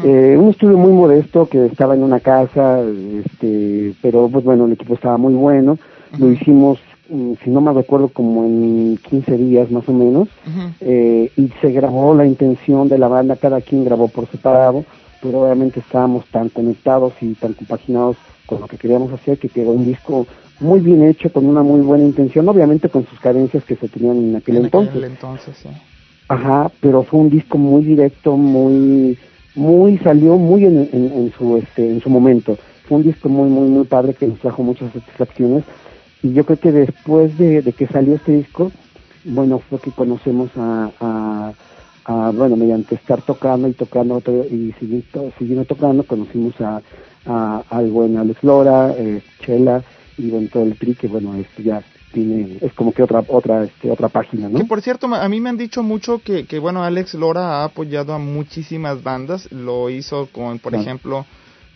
[0.06, 4.72] Eh, un estudio muy modesto que estaba en una casa este pero pues bueno el
[4.72, 5.78] equipo estaba muy bueno.
[6.18, 10.28] Lo hicimos si no me recuerdo como en 15 días más o menos
[10.82, 14.86] eh, y se grabó la intención de la banda, cada quien grabó por separado,
[15.22, 19.72] pero obviamente estábamos tan conectados y tan compaginados con lo que queríamos hacer que quedó
[19.72, 20.26] un disco
[20.60, 24.18] muy bien hecho, con una muy buena intención, obviamente con sus carencias que se tenían
[24.18, 24.92] en aquel En entonces.
[24.92, 25.70] aquel entonces, sí.
[26.28, 29.18] Ajá, pero fue un disco muy directo, muy,
[29.54, 32.58] muy salió muy en, en, en su este, en su momento.
[32.88, 35.64] Fue un disco muy, muy, muy padre que nos trajo muchas satisfacciones.
[36.26, 38.72] Y yo creo que después de, de que salió este disco,
[39.26, 41.54] bueno, fue que conocemos a, a,
[42.06, 46.82] a, bueno, mediante estar tocando y tocando otro- y seguir to- siguiendo tocando, conocimos a,
[47.28, 49.84] a, al buen Alex Lora, eh, Chela
[50.18, 53.66] y bueno, todo el tri que bueno, esto ya tiene, es como que otra, otra,
[53.66, 54.58] este, otra página, ¿no?
[54.58, 57.66] Que por cierto, a mí me han dicho mucho que, que, bueno, Alex Lora ha
[57.66, 59.52] apoyado a muchísimas bandas.
[59.52, 60.82] Lo hizo con, por Claro.
[60.82, 61.26] ejemplo,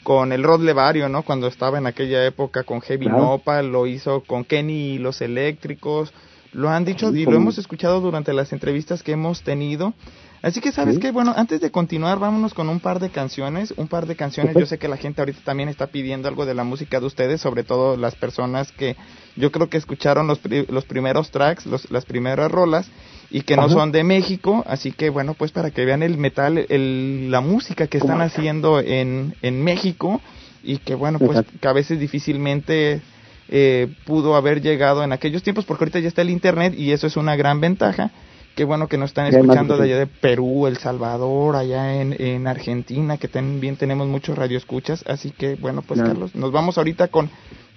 [0.04, 1.24] con el Rod Levario, ¿no?
[1.24, 3.20] Cuando estaba en aquella época con Heavy Claro.
[3.22, 6.14] Nopal, lo hizo con Kenny y los Eléctricos.
[6.52, 9.94] Lo han dicho Sí, y lo hemos escuchado durante las entrevistas que hemos tenido.
[10.42, 11.02] Así que, ¿sabes Sí.
[11.02, 11.12] qué?
[11.12, 13.72] Bueno, antes de continuar, vámonos con un par de canciones.
[13.76, 14.56] Un par de canciones.
[14.56, 17.42] Yo sé que la gente ahorita también está pidiendo algo de la música de ustedes,
[17.42, 18.96] sobre todo las personas que
[19.36, 22.90] yo creo que escucharon los, pri- los primeros tracks, los, las primeras rolas,
[23.32, 23.74] y que no Ajá.
[23.74, 24.64] son de México.
[24.68, 28.80] Así que, bueno, pues para que vean el metal, el, la música que están haciendo
[28.80, 30.22] en, en México,
[30.64, 31.54] y que, bueno, pues Exacto.
[31.62, 33.02] que a veces difícilmente
[33.48, 37.08] eh, pudo haber llegado en aquellos tiempos, porque ahorita ya está el Internet y eso
[37.08, 38.12] es una gran ventaja.
[38.56, 42.46] Qué bueno que nos están escuchando de allá de Perú, El Salvador, allá en, en
[42.46, 45.06] Argentina, que también tenemos muchos radioescuchas.
[45.08, 46.02] Así que, bueno, pues.
[46.02, 47.30] Carlos, nos vamos ahorita con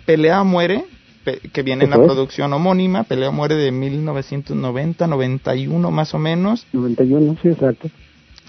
[0.07, 0.85] Pelea Muere,
[1.53, 2.03] que viene en la es.
[2.05, 6.66] producción homónima, Pelea Muere de 1990, 91 más o menos.
[6.73, 7.91] 91, sí, exacto.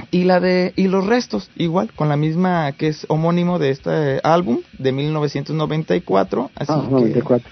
[0.10, 4.20] Y la de y los restos, igual, con la misma que es homónimo de este
[4.24, 6.50] álbum de 1994.
[6.56, 7.50] Así Ah, que 94.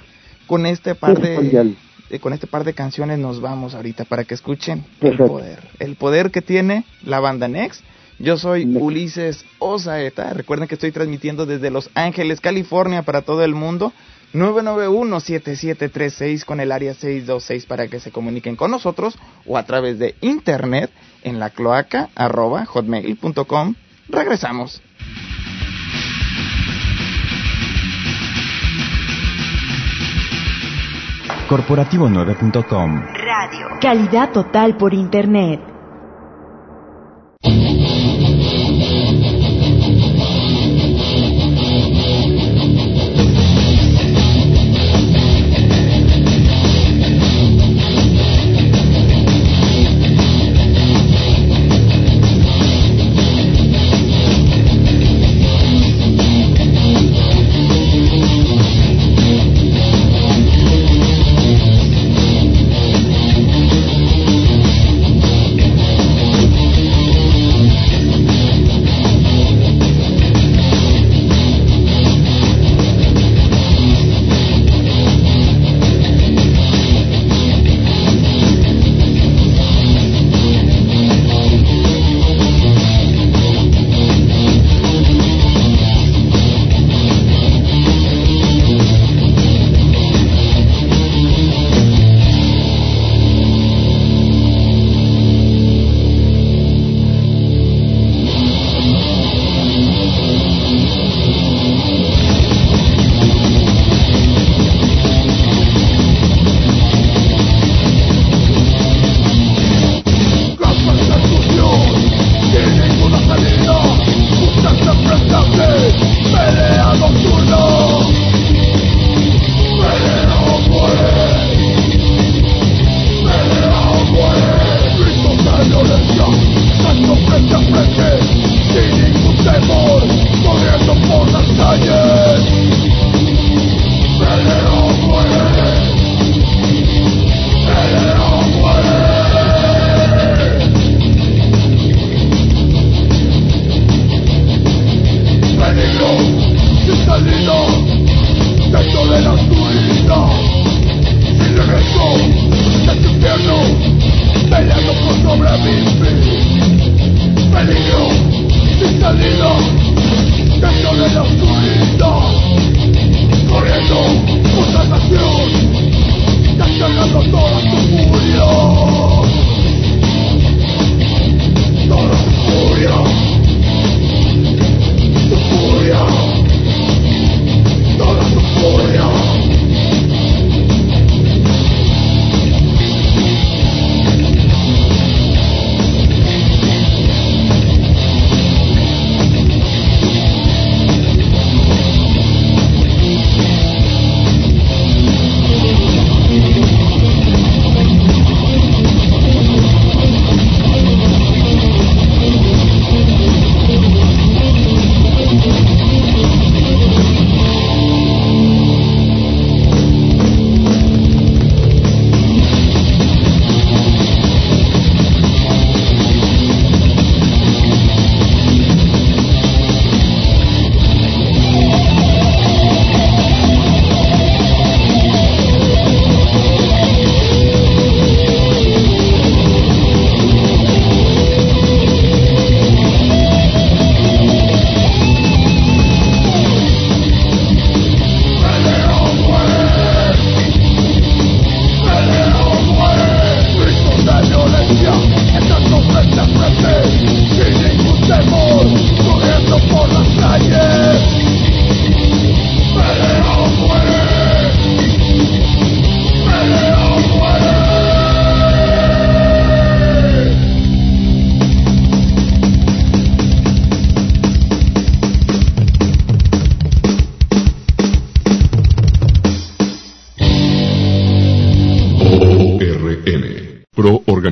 [0.48, 1.78] con este par de el-
[2.10, 5.24] eh, con este par de canciones nos vamos ahorita para que escuchen Perfecto.
[5.26, 7.82] el poder, el poder que tiene la banda Next.
[8.20, 8.66] Yo soy.
[8.66, 10.34] Ulises Osaeta.
[10.34, 13.94] Recuerden que estoy transmitiendo desde Los Ángeles, California para todo el mundo.
[14.34, 20.16] 991-7736 con el área 626 para que se comuniquen con nosotros o a través de
[20.22, 20.90] internet
[21.24, 23.76] en la cloaca arroba hotmail.com.
[24.10, 24.82] Regresamos.
[31.50, 33.68] Corporativo9.com Radio.
[33.82, 35.71] Calidad total por Internet.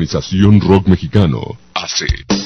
[0.09, 1.39] Organización Rock Mexicano,
[1.75, 2.38] AC.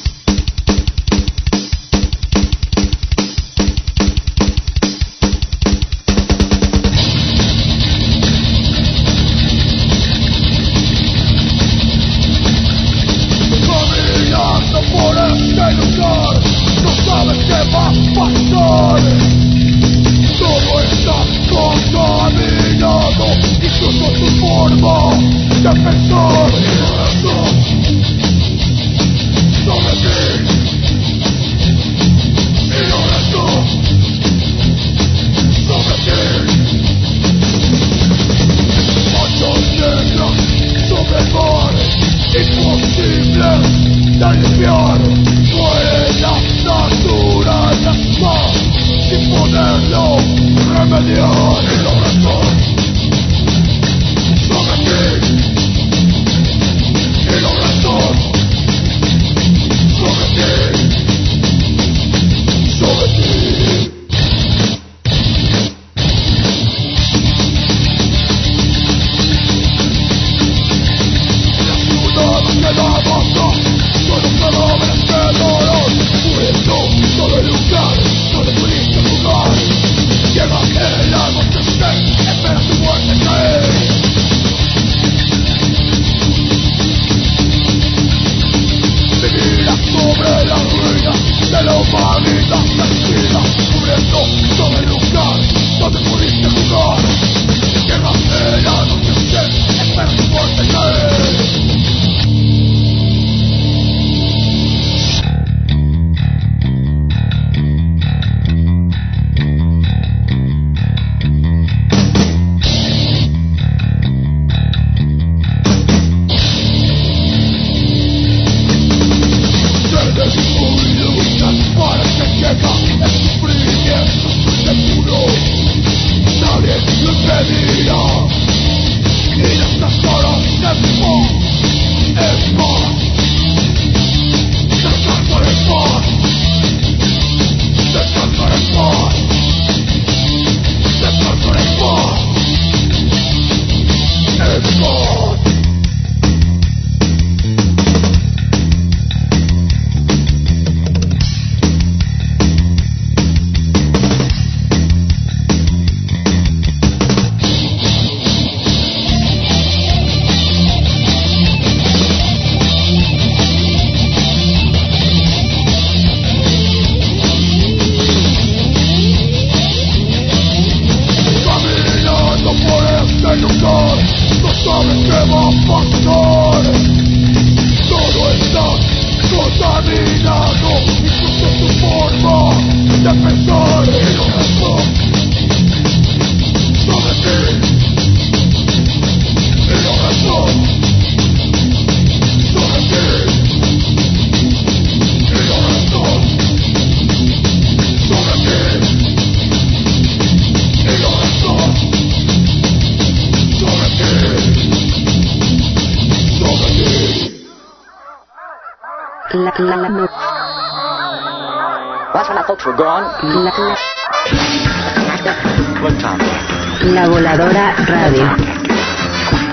[216.81, 218.25] La, voladora radio.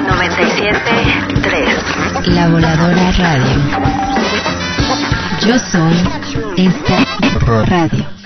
[0.09, 3.61] 97.3 La voladora radio.
[5.41, 5.93] Yo soy
[6.57, 7.05] esta
[7.67, 8.20] radio.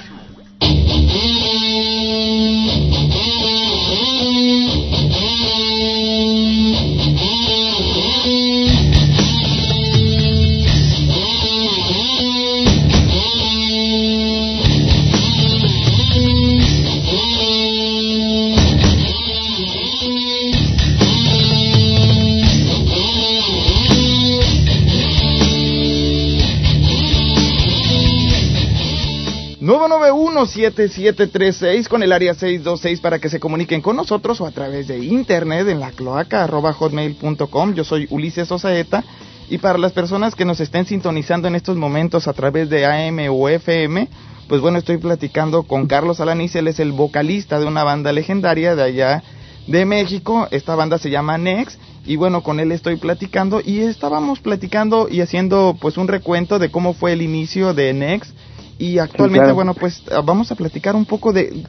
[30.47, 34.99] Seis con el área 626 para que se comuniquen con nosotros o a través de
[34.99, 37.75] internet en la cloaca hotmail.com.
[37.75, 39.05] Yo soy Ulises Osaeta
[39.49, 43.21] y para las personas que nos estén sintonizando en estos momentos a través de AM
[43.31, 44.09] o FM,
[44.49, 48.75] pues bueno, estoy platicando con Carlos Alaniz, él es el vocalista de una banda legendaria
[48.75, 49.23] de allá
[49.67, 54.41] de México, esta banda se llama Nex y bueno, con él estoy platicando y estábamos
[54.41, 58.35] platicando y haciendo pues un recuento de cómo fue el inicio de Nex
[58.79, 59.55] y actualmente, claro.
[59.55, 61.65] bueno, pues ah, vamos a platicar un poco de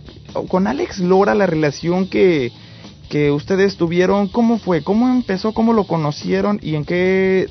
[0.47, 2.51] con Alex Lora la relación que
[3.09, 7.47] que ustedes tuvieron, cómo fue, cómo empezó, cómo lo conocieron y en qué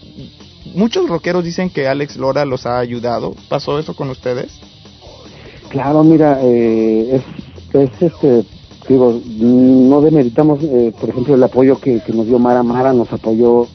[0.74, 3.34] muchos rockeros dicen que Alex Lora los ha ayudado.
[3.48, 4.58] ¿Pasó eso con ustedes?
[5.68, 7.20] Claro, mira, eh,
[7.72, 8.44] es, es este,
[8.88, 13.12] digo, no demeritamos, eh, por ejemplo, el apoyo que, que nos dio Mara Mara, nos
[13.12, 13.66] apoyó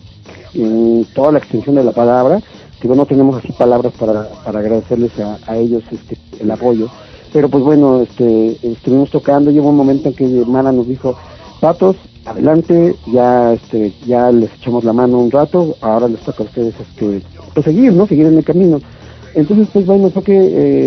[0.53, 2.41] en toda la extensión de la palabra.
[2.81, 6.87] Digo, no tenemos así palabras para, para agradecerles a, a ellos este, el apoyo.
[7.33, 11.15] Pero pues bueno, este, estuvimos tocando, llegó un momento en que Mara nos dijo,
[11.59, 16.45] patos, adelante, ya este, ya les echamos la mano un rato, ahora les toca a
[16.45, 17.21] ustedes este,
[17.53, 18.07] pues seguir, ¿no?
[18.07, 18.79] Seguir en el camino.
[19.35, 20.35] Entonces, pues bueno, fue que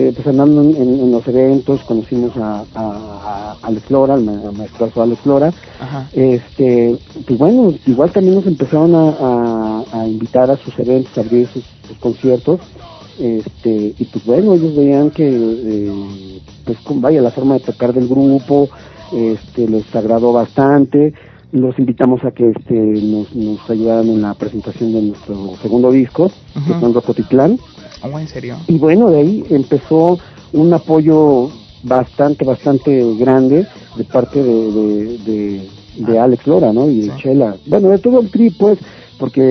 [0.09, 4.51] eh, pues andando en, en- los eventos conocimos a, a, a Alex Lora, al ma-
[4.53, 6.09] maestrazo Alex Lora, Ajá.
[6.13, 11.21] este, pues bueno, igual también nos empezaron a, a- a invitar a sus eventos, a
[11.21, 12.61] abrir sus, sus conciertos,
[13.21, 15.93] este, y pues bueno, ellos veían que, eh,
[16.65, 18.69] pues vaya, la forma de tocar del grupo,
[19.13, 21.13] este, les agradó bastante,
[21.53, 26.31] los invitamos a que este, nos, nos ayudaran en la presentación de nuestro segundo disco,
[26.55, 26.81] que Ujú.
[26.81, 27.59] son Rocotitlán,
[28.05, 28.57] Oh, en serio.
[28.69, 30.19] y bueno, de ahí empezó
[30.53, 31.51] un apoyo
[31.83, 36.89] bastante, bastante grande de parte de, de, de, de Alex Lora, ¿no?
[36.91, 37.23] Y de Sí.
[37.23, 37.57] Chela.
[37.67, 38.79] Bueno, de todo el tri, pues,
[39.19, 39.43] porque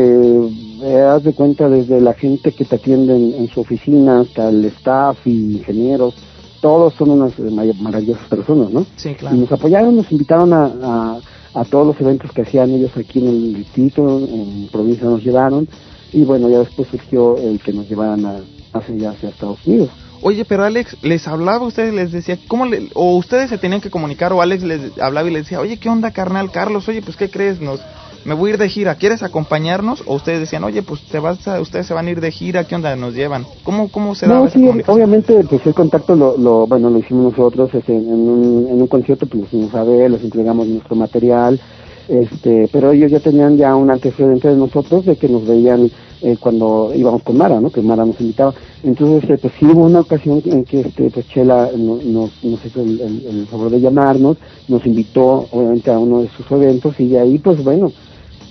[0.84, 4.50] eh, haz de cuenta desde la gente que te atiende en, en su oficina hasta
[4.50, 6.14] el staff y ingenieros,
[6.62, 8.86] todos son unas eh, maravillosas personas, ¿no?
[8.96, 9.36] Sí, Y claro.
[9.38, 11.20] nos apoyaron, nos invitaron a, a,
[11.54, 15.68] a todos los eventos que hacían ellos aquí en el distrito, en provincia nos llevaron,
[16.14, 18.40] y bueno, ya después surgió el que nos llevaran a,
[18.74, 19.90] hacia hacia Estados Unidos.
[20.24, 23.90] Oye, pero Alex les hablaba, ustedes les decía, ¿cómo le, o ustedes se tenían que
[23.90, 26.88] comunicar o Alex les hablaba y les decía, oye, ¿qué onda, carnal Carlos?
[26.88, 27.60] Oye, pues, ¿qué crees?
[27.60, 27.82] Nos,
[28.24, 30.04] me voy a ir de gira, ¿quieres acompañarnos?
[30.06, 32.66] O ustedes decían, oye, pues, te vas a, ustedes se van a ir de gira,
[32.66, 32.96] ¿qué onda?
[32.96, 33.48] Nos llevan.
[33.64, 37.00] ¿Cómo, cómo se daba No, esa sí, obviamente, pues el contacto lo, lo bueno, lo
[37.00, 40.68] hicimos nosotros este, en, un, en un concierto, pues los fuimos a ver, les entregamos
[40.68, 41.60] nuestro material,
[42.08, 45.92] este, pero ellos ya tenían ya un antecedente de nosotros de que nos veían
[46.22, 47.72] eh, cuando íbamos con Mara, ¿no?
[47.72, 48.54] Que Mara nos invitaba.
[48.84, 52.66] Entonces, eh, pues sí hubo una ocasión en que este, pues Chela no- nos, nos
[52.66, 54.38] hizo el, el- favor de llamarnos,
[54.68, 57.94] nos invitó obviamente a uno de sus eventos y de ahí, pues bueno,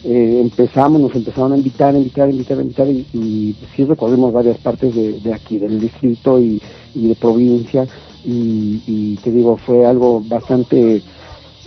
[0.02, 4.94] eh, empezamos, nos empezaron a invitar, invitar, invitar, invitar y, y sí recorrimos varias partes
[4.94, 6.60] de, de aquí, del distrito y,
[6.94, 7.86] de provincia
[8.22, 11.04] y te digo, fue algo bastante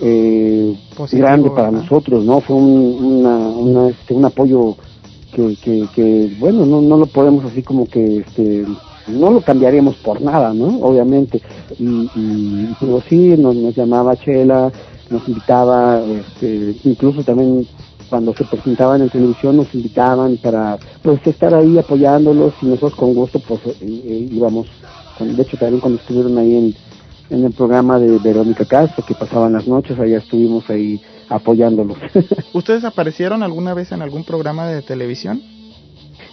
[0.02, 1.84] eh, Positivo, grande para ¿verdad?
[1.84, 2.42] nosotros, ¿no?
[2.42, 4.76] Fue un, una, una, este, un apoyo
[5.34, 8.66] que, que, que bueno, no, no lo podemos así como que, este,
[9.08, 10.80] no lo cambiaríamos por nada, ¿no?
[10.82, 11.42] Obviamente.
[11.80, 14.72] Y, y pero sí, nos, nos llamaba Chela,
[15.10, 17.68] nos invitaba, este, incluso también
[18.14, 23.16] cuando se presentaban en televisión nos invitaban para pues estar ahí apoyándolos y nosotros con
[23.16, 24.68] gusto pues eh, eh, íbamos,
[25.20, 26.76] de hecho también cuando estuvieron ahí en,
[27.34, 31.98] en el programa de Verónica Castro que pasaban las noches, allá estuvimos ahí apoyándolos.
[32.54, 35.42] ¿Ustedes aparecieron alguna vez en algún programa de televisión?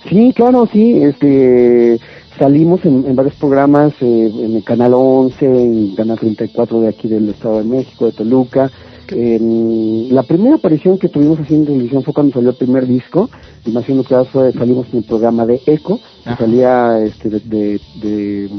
[0.08, 1.98] Sí, claro, sí, este,
[2.38, 7.08] salimos en, en varios programas, eh, en el Canal 11, en Canal 34 de aquí
[7.08, 8.70] del Estado de México, de Toluca.
[9.12, 13.28] En la primera aparición que tuvimos así en televisión fue cuando salió el primer disco,
[13.66, 16.38] imagino que fue, salimos en el programa de Eco, que Ajá.
[16.44, 18.50] salía este, de, de,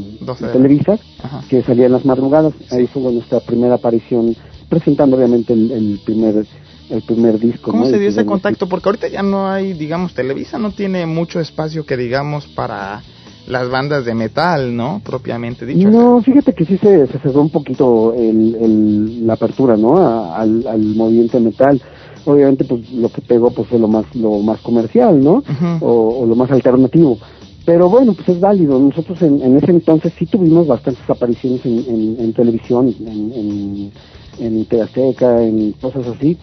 [0.51, 1.43] Televisa, Ajá.
[1.49, 2.53] que salía en las madrugadas.
[2.71, 4.35] Ahí fue nuestra primera aparición,
[4.69, 6.45] presentando obviamente el, el primer
[6.89, 7.71] el primer disco.
[7.71, 7.89] ¿Cómo ¿no?
[7.89, 8.67] se dio ese contacto?
[8.67, 13.01] Porque ahorita ya no hay, digamos, Televisa no tiene mucho espacio que digamos para
[13.47, 15.01] las bandas de metal, ¿no?
[15.03, 15.89] Propiamente dicho.
[15.89, 19.97] No, fíjate que sí se, se cerró un poquito el, el- la apertura, ¿no?
[19.97, 21.81] A- al, al movimiento metal.
[22.25, 25.43] Obviamente, pues lo que pegó pues fue lo más lo más comercial, ¿no?
[25.79, 27.17] O lo más alternativo.
[27.65, 28.79] Pero bueno, pues es válido.
[28.79, 33.91] Nosotros en, en ese entonces sí tuvimos bastantes apariciones en, en, en televisión, en,
[34.39, 36.37] en, Azteca, en cosas así.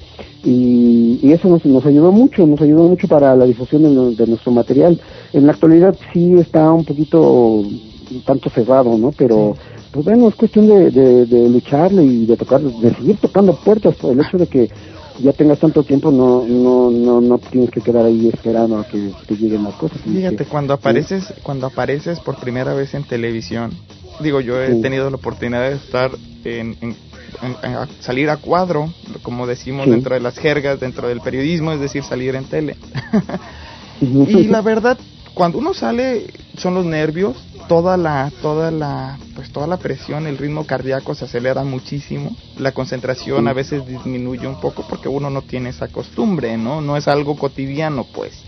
[0.45, 4.53] Y, y eso nos, nos ayudó mucho, nos ayudó mucho para la difusión de nuestro
[4.53, 5.01] material.
[5.33, 9.13] En la actualidad sí está un poquito un tanto cerrado, ¿no?
[9.13, 9.57] Pero
[9.91, 13.97] pues bueno, es cuestión de, de, de lucharle y de tocar, de seguir tocando puertas.
[13.97, 14.71] Por el hecho de que
[15.21, 19.11] ya tengas tanto tiempo, no no no no tienes que quedar ahí esperando a que
[19.27, 19.99] te lleguen las cosas.
[20.03, 23.73] Fíjate, que- cuando apareces, cuando apareces por primera vez en televisión,
[24.21, 24.81] digo, yo he Sí.
[24.83, 26.11] tenido la oportunidad de estar
[26.45, 26.97] en, en-
[27.43, 28.93] en- a salir a cuadro,
[29.23, 29.91] como decimos Sí.
[29.91, 32.77] dentro de las jergas, dentro del periodismo, es decir, salir en tele.
[34.01, 34.97] Y la verdad,
[35.35, 37.37] cuando uno sale, son los nervios,
[37.69, 42.73] toda la, toda la, pues toda la presión, el ritmo cardíaco se acelera muchísimo, la
[42.73, 46.81] concentración a veces disminuye un poco porque uno no tiene esa costumbre, ¿no?
[46.81, 48.43] No es algo cotidiano, pues.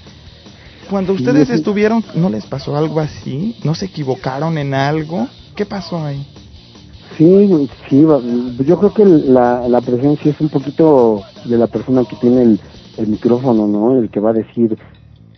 [0.88, 1.54] Cuando ustedes sí.
[1.54, 3.56] estuvieron, ¿no les pasó algo así?
[3.62, 5.28] ¿No se equivocaron en algo?
[5.54, 6.26] ¿Qué pasó ahí?
[7.16, 12.02] Sí, sí, yo creo que la, la presión sí es un poquito de la persona
[12.08, 12.60] que tiene el,
[12.96, 13.98] el micrófono, ¿no?
[13.98, 14.78] El que va a decir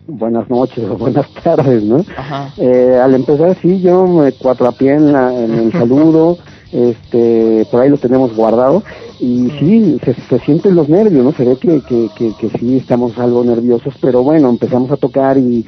[0.07, 2.05] buenas noches o buenas tardes, ¿no?
[2.17, 2.53] Ajá.
[2.57, 6.39] Eh, al empezar, sí, yo me cuatrapié en, la, en el saludo,
[6.73, 8.83] este, por ahí lo tenemos guardado,
[9.21, 11.33] y sí, se, se sienten los nervios, ¿no?
[11.33, 15.39] Se ve que, que, que, que sí estamos algo nerviosos, pero bueno, empezamos a tocar
[15.39, 15.65] y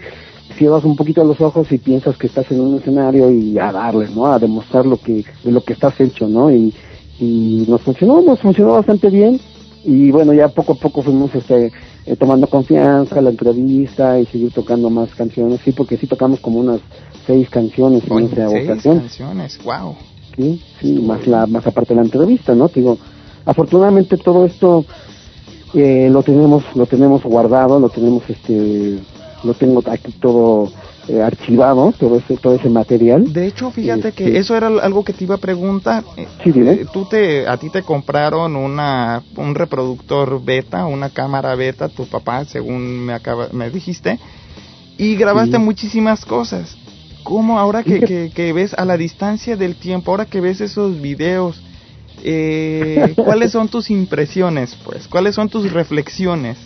[0.56, 4.08] cierras un poquito los ojos y piensas que estás en un escenario y a darle,
[4.14, 4.26] ¿no?
[4.26, 6.50] A demostrar lo que, de lo que estás hecho, ¿no?
[6.50, 6.74] Y,
[7.20, 9.40] y nos funcionó, nos funcionó bastante bien,
[9.84, 11.70] y bueno, ya poco a poco fuimos este,
[12.06, 16.60] eh, tomando confianza, la entrevista y seguir tocando más canciones, sí, porque sí tocamos como
[16.60, 16.80] unas
[17.26, 19.96] seis canciones en Oye, esa seis ocasión, canciones, wow.
[20.36, 22.68] sí, sí, más la, más aparte de la entrevista, ¿no?
[22.68, 22.98] Te Digo,
[23.46, 24.84] afortunadamente todo esto
[25.72, 28.98] eh, lo tenemos, lo tenemos guardado, lo tenemos, este,
[29.42, 30.70] lo tengo aquí todo
[31.08, 33.32] eh, archivado, todo ese, todo ese material.
[33.32, 36.04] De hecho, fíjate Este, que eso era algo que te iba a preguntar.
[36.16, 36.72] Eh, Sí, dime.
[36.72, 42.06] eh, Tú te, a ti te compraron una, un reproductor beta, una cámara beta, tu
[42.06, 44.18] papá, según me acaba, me dijiste,
[44.98, 45.62] y grabaste Sí.
[45.62, 46.76] muchísimas cosas.
[47.22, 51.00] ¿Cómo ahora que, que, que ves a la distancia del tiempo, ahora que ves esos
[51.00, 51.62] videos,
[52.22, 55.08] eh, cuáles son tus impresiones, pues?
[55.08, 56.58] ¿Cuáles son tus reflexiones?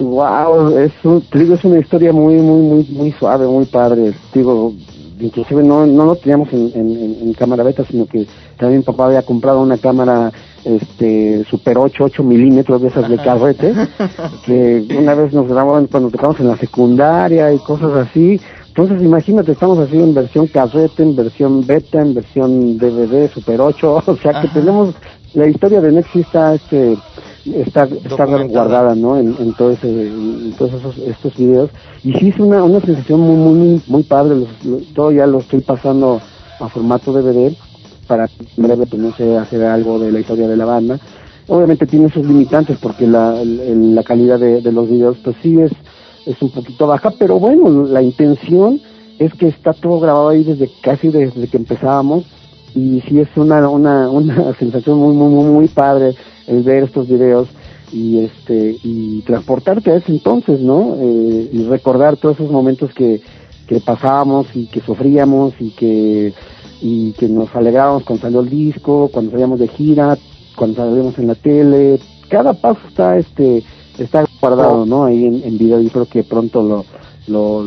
[0.00, 4.14] Wow, es un, te digo, es una historia muy, muy, muy, muy suave, muy padre.
[4.32, 4.72] Digo,
[5.20, 8.26] inclusive no, no lo teníamos en, en, cámara beta, sino que
[8.56, 10.32] también papá había comprado una cámara,
[10.64, 13.74] este, super 8, 8 milímetros de esas de carrete,
[14.46, 18.40] que una vez nos grababan cuando tocamos en la secundaria y cosas así.
[18.68, 24.02] Entonces, imagínate, estamos así en versión carrete, en versión beta, en versión DVD, super 8,
[24.06, 24.54] o sea que Ajá.
[24.54, 24.94] tenemos,
[25.34, 26.96] la historia de Nexi está, este,
[27.46, 29.16] está, está guardada, ¿no?
[29.18, 31.70] En, en todo ese, en todos esos, estos videos.
[32.04, 34.36] Y sí es una, una sensación muy, muy, muy, muy padre.
[34.36, 36.20] Los- lo- todo ya lo estoy pasando
[36.58, 37.54] a formato DVD
[38.06, 38.24] para
[38.56, 40.98] en breve, pues no sé, hacer algo de la historia de la banda.
[41.48, 45.60] Obviamente tiene sus limitantes porque la, el- la calidad de, de los videos, pues sí
[45.60, 45.72] es,
[46.26, 48.80] es un poquito baja, pero bueno, la intención
[49.18, 52.24] es que está todo grabado ahí desde casi desde que empezábamos
[52.74, 56.14] y sí es una una una sensación muy muy muy muy padre
[56.50, 57.48] el ver estos videos
[57.92, 63.20] y este y transportarte a ese entonces no Eh, y recordar todos esos momentos que
[63.66, 66.34] que pasábamos y que sufríamos y que
[66.82, 70.18] y que nos alegrábamos cuando salió el disco cuando salíamos de gira
[70.56, 71.98] cuando salíamos en la tele.
[72.28, 73.62] Cada paso está este
[73.98, 75.80] está guardado no ahí en, en video.
[75.80, 76.84] Y creo que pronto lo
[77.28, 77.64] lo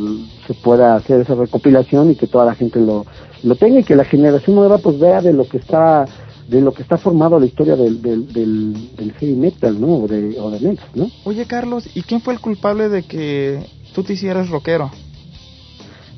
[0.47, 3.05] se pueda hacer esa recopilación y que toda la gente lo
[3.43, 6.05] lo tenga y que la generación nueva pues vea de lo que está
[6.47, 10.07] de lo que está formado la historia del del del, del heavy metal no o
[10.07, 13.59] de o de Next no Oye, Carlos, ¿y quién fue el culpable de que
[13.95, 14.91] tú te hicieras rockero?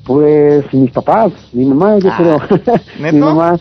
[0.05, 2.17] Pues mis papás, mi mamá, yo Ah,
[2.47, 2.75] creo.
[2.99, 3.15] ¿neto?
[3.15, 3.57] mi mamá,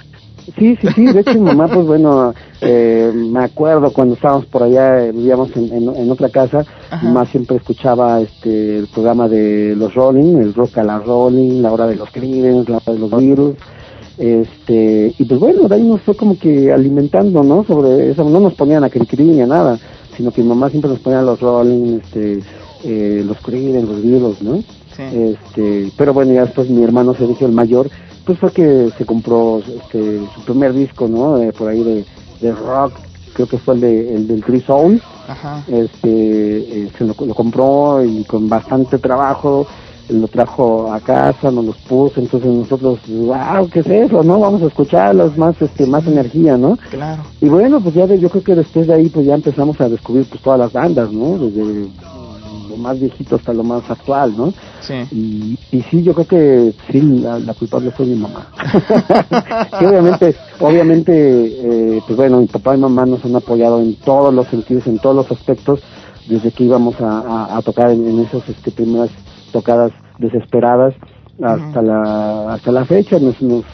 [0.58, 4.62] sí, sí, sí, de hecho mi mamá, pues bueno, eh, me acuerdo cuando estábamos por
[4.62, 7.00] allá, eh, vivíamos en, en, en otra casa, Ajá.
[7.06, 11.62] mi mamá siempre escuchaba este el programa de los Rolling, el rock a la Rolling,
[11.62, 13.56] la hora de los Creedence, la hora de los Beatles,
[14.18, 17.64] este, y pues bueno, de ahí nos fue como que alimentando, ¿no?
[17.64, 19.78] Sobre eso, no nos ponían a Cricri ni a nada,
[20.16, 22.40] sino que mi mamá siempre nos ponía los Rolling, este,
[22.84, 24.62] eh, los Creedence, los Beatles, ¿no?
[24.96, 25.02] Sí.
[25.12, 27.90] este pero bueno ya después mi hermano Sergio el mayor
[28.24, 32.04] pues fue que se compró este su primer disco no Eh, por ahí de,
[32.40, 32.92] de rock
[33.34, 35.64] creo que fue el, de, el del Tree Soul, Ajá.
[35.66, 39.66] este, eh, se lo, lo compró y con bastante trabajo
[40.08, 44.22] lo trajo a casa, nos los puso, entonces nosotros, wow, ¿qué es eso?
[44.22, 44.38] ¿No?
[44.40, 46.76] Vamos a escucharlos, más, este, más energía, ¿no?
[46.90, 47.22] Claro.
[47.40, 49.88] Y bueno, pues ya de- yo creo que después de ahí pues ya empezamos a
[49.88, 51.38] descubrir pues todas las bandas, ¿no?
[51.38, 51.88] Desde
[52.70, 54.52] lo más viejito hasta lo más actual, ¿no?
[54.80, 54.94] Sí.
[55.12, 58.48] Y, y sí, yo creo que sí, la, la culpable fue mi mamá.
[59.78, 61.12] que obviamente, obviamente,
[61.96, 64.98] eh, pues bueno, mi papá y mamá nos han apoyado en todos los sentidos, en
[64.98, 65.80] todos los aspectos,
[66.26, 69.10] desde que íbamos a, a- a tocar en, en esas este, primeras
[69.54, 70.94] tocadas desesperadas
[71.42, 73.64] hasta la hasta la fecha, nos, nos,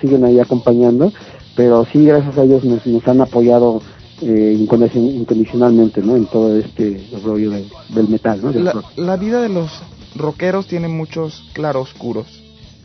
[0.00, 1.12] siguen ahí acompañando,
[1.54, 3.80] pero sí, gracias a ellos nos, nos han apoyado
[4.22, 6.16] eh, incondicion- incondicionalmente, ¿no?
[6.16, 8.50] En todo este rollo de- del metal, ¿no?
[8.52, 8.64] Del
[8.96, 9.70] La, vida de los
[10.14, 12.26] rockeros tiene muchos claroscuros.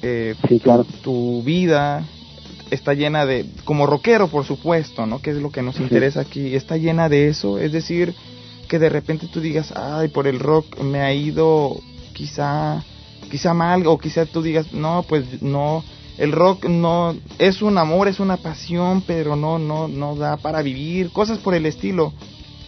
[0.01, 0.85] Eh, Sí, claro.
[1.03, 2.03] tu vida
[2.69, 5.21] está llena de, como rockero por supuesto, ¿no?
[5.21, 8.13] Que es lo que nos interesa aquí, está llena de eso, es decir,
[8.69, 11.77] que de repente tú digas, ay, por el rock me ha ido
[12.22, 12.84] quizá,
[13.32, 15.84] quizá mal, o quizá tú digas, no, pues no,
[16.19, 20.61] el rock no, es un amor, es una pasión, pero no, no, no da para
[20.61, 22.13] vivir, cosas por el estilo,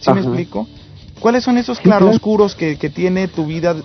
[0.00, 0.66] ¿sí me explico?
[1.20, 3.76] ¿Cuáles son esos claroscuros que, que tiene tu vida,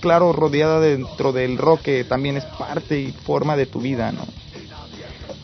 [0.00, 4.22] claro, rodeada dentro del rock, que también es parte y forma de tu vida, ¿no?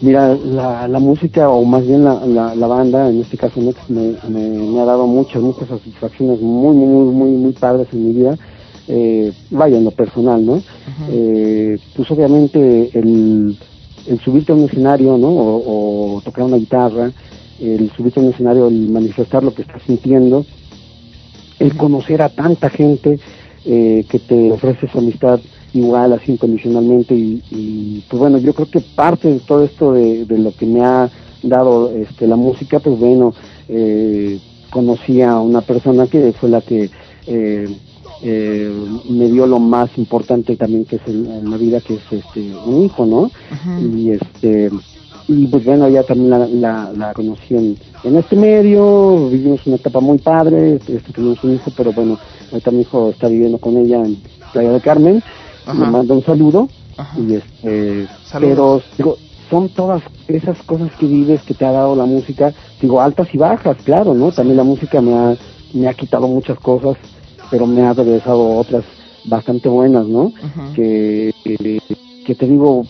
[0.00, 3.78] Mira, la, la música, o más bien la, la, la banda, en este caso Nex,
[3.90, 8.12] me, me, me ha dado muchas, muchas satisfacciones muy, muy, muy, muy padres en mi
[8.14, 8.38] vida.
[8.88, 10.62] Eh, vaya, en lo personal, ¿no?
[11.10, 13.56] Eh, pues obviamente el,
[14.06, 15.28] el subirte a un escenario, ¿no?
[15.28, 17.10] O, o tocar una guitarra,
[17.60, 20.44] el subirte a un escenario, el manifestar lo que estás sintiendo,
[21.58, 23.18] el conocer a tanta gente
[23.64, 25.40] eh, que te ofrece su amistad
[25.72, 30.24] igual, así incondicionalmente y, y, pues bueno, yo creo que parte de todo esto de,
[30.24, 31.10] de lo que me ha
[31.42, 33.34] dado este, la música, pues bueno,
[33.68, 34.38] eh,
[34.70, 36.90] conocí a una persona que fue la que
[37.26, 37.68] eh,
[38.22, 38.72] eh,
[39.08, 42.84] me dio lo más importante también que es en la vida, que es este un
[42.84, 43.30] hijo, ¿no?
[43.80, 44.70] Y este
[45.28, 49.74] y pues bueno, ya también la, la, la conocí en, en este medio, vivimos una
[49.76, 52.16] etapa muy padre, este, tuvimos un hijo, pero bueno,
[52.52, 54.18] ahorita mi hijo está viviendo con ella en
[54.52, 55.20] Playa del Carmen,
[55.66, 55.84] Ajá.
[55.84, 57.18] le mando un saludo, Ajá.
[57.18, 58.38] y este, Saludos.
[58.40, 59.16] pero digo,
[59.50, 63.38] son todas esas cosas que vives que te ha dado la música, digo, altas y
[63.38, 64.30] bajas, claro, ¿no?
[64.30, 65.36] También la música me ha,
[65.74, 66.96] me ha quitado muchas cosas,
[67.50, 68.84] pero me ha regresado otras
[69.24, 70.32] bastante buenas, ¿no?
[70.74, 71.80] Que, que,
[72.24, 72.84] que te digo,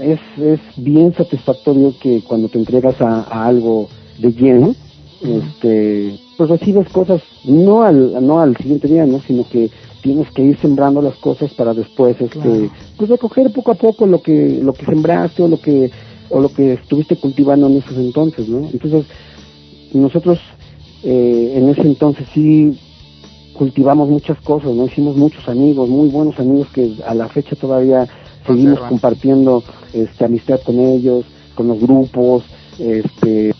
[0.00, 4.74] es, es bien satisfactorio que cuando te entregas a, a algo de lleno,
[5.22, 9.20] este, pues recibes cosas, no al, no al siguiente día, ¿no?
[9.20, 9.70] Sino que
[10.02, 12.70] tienes que ir sembrando las cosas para después, este, Claro.
[12.96, 15.90] pues recoger poco a poco lo que, lo que sembraste o lo que,
[16.30, 18.68] o lo que estuviste cultivando en esos entonces, ¿no?
[18.72, 19.04] Entonces,
[19.92, 20.38] nosotros
[21.02, 22.78] eh, en ese entonces sí
[23.60, 24.86] cultivamos muchas cosas, ¿no?
[24.86, 28.08] Hicimos muchos amigos, muy buenos amigos que a la fecha todavía
[28.46, 32.42] seguimos compartiendo este, amistad con ellos, con los grupos,
[32.78, 33.52] este,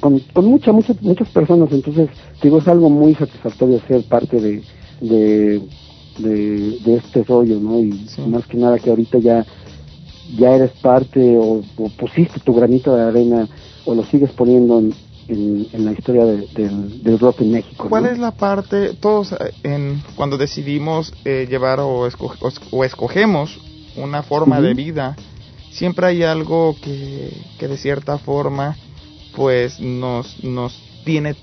[0.00, 1.70] con, con muchas, muchas, muchas personas.
[1.72, 2.08] Entonces,
[2.42, 4.62] digo, es algo muy satisfactorio ser parte de,
[5.02, 5.60] de,
[6.20, 7.80] de, de este rollo, ¿no?
[7.80, 8.22] Y Sí.
[8.22, 9.44] más que nada que ahorita ya,
[10.38, 13.46] ya eres parte o, o pusiste tu granito de arena
[13.84, 14.94] o lo sigues poniendo en,
[15.28, 17.88] en, en la historia de- del, del rock en México.
[17.88, 18.10] ¿Cuál ¿no?
[18.10, 23.58] es la parte, todos eh, en, cuando decidimos eh, llevar o, esco- o o escogemos
[23.96, 24.76] una forma de Ujú.
[24.76, 25.16] vida,
[25.70, 28.76] siempre hay algo que, que de cierta forma
[29.36, 31.34] pues nos, nos tiene,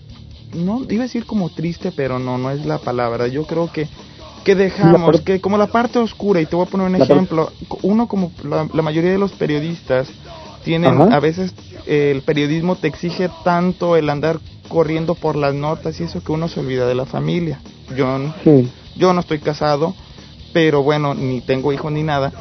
[0.54, 3.28] no iba a decir como triste, pero no, no es la palabra.
[3.28, 3.88] Yo creo que,
[4.46, 7.52] que dejamos, que como la parte oscura, y te voy a poner un ejemplo,
[7.84, 10.08] uno como la, la mayoría de los periodistas
[10.64, 11.16] tienen Ajá.
[11.16, 11.54] a veces
[11.86, 16.32] eh, el periodismo te exige tanto el andar corriendo por las notas y eso que
[16.32, 17.60] uno se olvida de la familia.
[17.96, 18.70] Yo, Sí.
[18.96, 19.94] yo no estoy casado,
[20.54, 22.32] pero bueno, ni tengo hijos ni nada,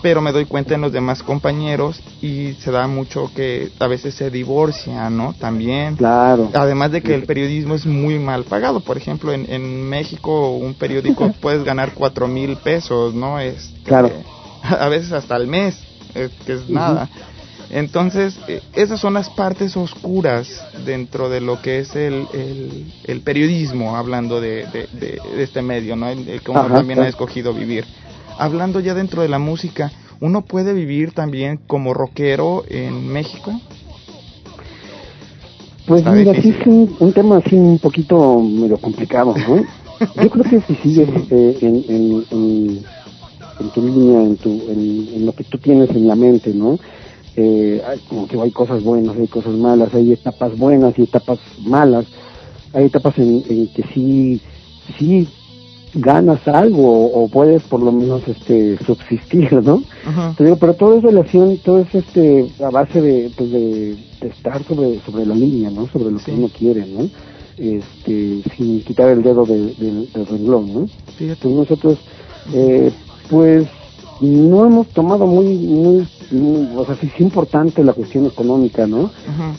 [0.00, 4.14] pero me doy cuenta en los demás compañeros y se da mucho que a veces
[4.14, 5.32] se divorcian, ¿no?
[5.38, 5.96] También.
[5.96, 6.50] Claro.
[6.54, 8.80] Además de que el periodismo es muy mal pagado.
[8.80, 13.38] Por ejemplo, en, en México un periódico puedes ganar cuatro mil pesos, ¿no?
[13.38, 14.10] Este, Claro.
[14.62, 15.76] A veces hasta el mes,
[16.14, 17.08] eh, que es nada.
[17.72, 20.46] Entonces, eh, esas son las partes oscuras
[20.84, 25.62] dentro de lo que es el, el, el periodismo, hablando de, de, de- de este
[25.62, 26.08] medio, ¿no?
[26.08, 27.86] El, el que uno Ajá, también ha escogido vivir.
[28.38, 33.58] Hablando ya dentro de la música, ¿uno puede vivir también como rockero en México?
[35.86, 39.64] Pues Está mira, sí es un, un tema así un poquito medio complicado, ¿no?
[40.22, 42.84] Yo creo que si sigues eh, en, en, en,
[43.60, 46.78] en tu línea, en, tu, en, en lo que tú tienes en la mente, ¿no?
[47.36, 52.04] Eh, como que hay cosas buenas, hay cosas malas, hay etapas buenas y etapas malas,
[52.72, 54.40] hay etapas en, en que sí,
[54.98, 55.28] sí
[55.94, 59.82] ganas algo o, puedes por lo menos este subsistir, ¿no?
[60.36, 64.62] Te digo, pero todo es relación, todo es este a base de, pues de, estar
[64.64, 65.88] sobre sobre la línea, ¿no?
[65.88, 67.08] Sobre lo que uno quiere, ¿no?
[67.58, 70.88] Este, sin quitar el dedo del renglón, ¿no?
[71.18, 71.98] Entonces nosotros,
[72.54, 72.90] eh,
[73.28, 73.66] pues
[74.22, 75.58] no hemos tomado muy,
[76.30, 79.10] muy, o sea, sí es importante la cuestión económica, ¿no?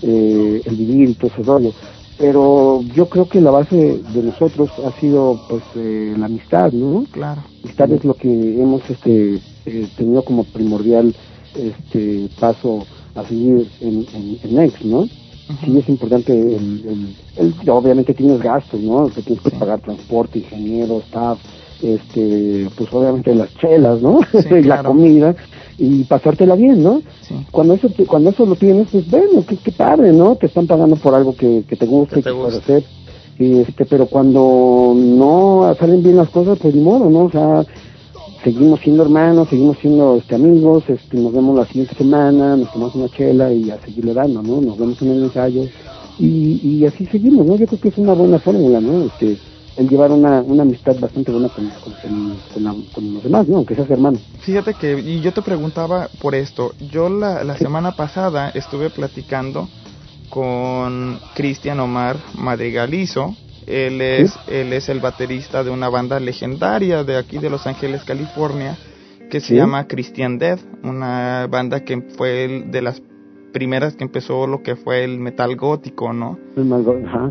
[0.01, 1.71] eh, el vivir y todo ese rollo.
[2.17, 3.75] Pero yo creo que la base
[4.13, 7.41] de nosotros ha sido pues eh, la amistad no claro.
[7.63, 11.13] Amistad es lo que hemos este eh, tenido como primordial
[11.55, 12.85] este paso
[13.15, 19.07] a seguir en, en, Next no sí es importante el, el, obviamente tienes gastos no
[19.09, 21.39] que tienes que pagar transporte ingeniero staff
[21.83, 24.19] este pues obviamente las chelas no
[24.63, 25.35] la comida
[25.77, 27.01] y pasártela bien, ¿no?
[27.51, 30.35] Cuando eso cuando eso lo tienes, pues bueno, qué, qué padre, ¿no?
[30.35, 32.83] Te están pagando por algo que, que te gusta y que puedes hacer.
[33.39, 37.25] Y este, pero cuando no salen bien las cosas, pues ni modo, ¿no?
[37.25, 37.65] O sea,
[38.43, 42.95] seguimos siendo hermanos, seguimos siendo este amigos, este, nos vemos la siguiente semana, nos tomamos
[42.95, 44.61] una chela y a seguirle dando, ¿no?
[44.61, 45.63] Nos vemos en el ensayo
[46.19, 47.55] y, y así seguimos, ¿no?
[47.55, 49.05] Yo creo que es una buena fórmula, ¿no?
[49.05, 49.37] Este,
[49.77, 51.69] el llevar una, una amistad bastante buena con,
[52.93, 53.57] con, los demás, ¿no?
[53.57, 54.19] Aunque seas hermano.
[54.39, 59.67] Fíjate que, y yo te preguntaba por esto, yo la, la semana pasada estuve platicando
[60.29, 63.35] con Cristian Omar Madrigalizo,
[63.67, 68.03] él es, él es el baterista de una banda legendaria de aquí de Los Ángeles,
[68.03, 68.77] California,
[69.29, 73.01] que se llama Christian Dead, una banda que fue de las
[73.53, 76.37] primeras que empezó lo que fue el metal gótico, ¿no?
[76.57, 76.65] El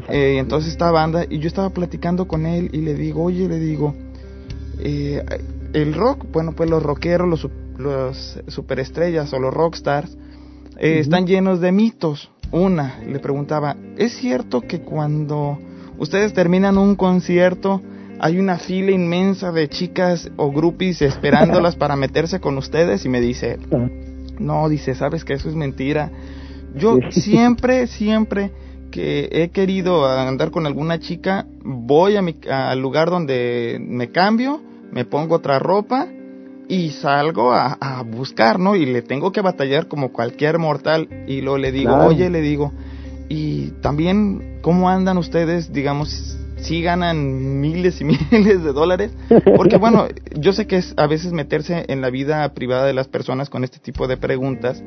[0.09, 3.59] eh, entonces esta banda, y yo estaba platicando con él y le digo, oye, le
[3.59, 3.95] digo,
[4.79, 5.23] eh,
[5.75, 10.17] el rock, bueno, pues los rockeros, los, los superestrellas o los rockstars,
[10.79, 12.31] eh, están llenos de mitos.
[12.51, 15.59] Una, le preguntaba, ¿es cierto que cuando
[15.99, 17.81] ustedes terminan un concierto,
[18.21, 23.05] hay una fila inmensa de chicas o groupies esperándolas para meterse con ustedes?
[23.05, 23.59] Y me dice,
[24.39, 26.11] no, dice, sabes que eso es mentira.
[26.75, 28.51] Yo siempre, siempre
[28.91, 34.61] que he querido andar con alguna chica, voy a mi, al lugar donde me cambio,
[34.93, 36.09] me pongo otra ropa
[36.69, 38.77] y salgo a, buscar, ¿no?
[38.77, 41.09] Y le tengo que batallar como cualquier mortal.
[41.27, 42.73] Y lo le digo, oye, le digo,
[43.29, 49.13] y también, ¿cómo andan ustedes, digamos, si ganan miles y miles de dólares.
[49.57, 53.09] Porque bueno, yo sé que es a veces meterse en la vida privada de las
[53.09, 54.83] personas con este tipo de preguntas,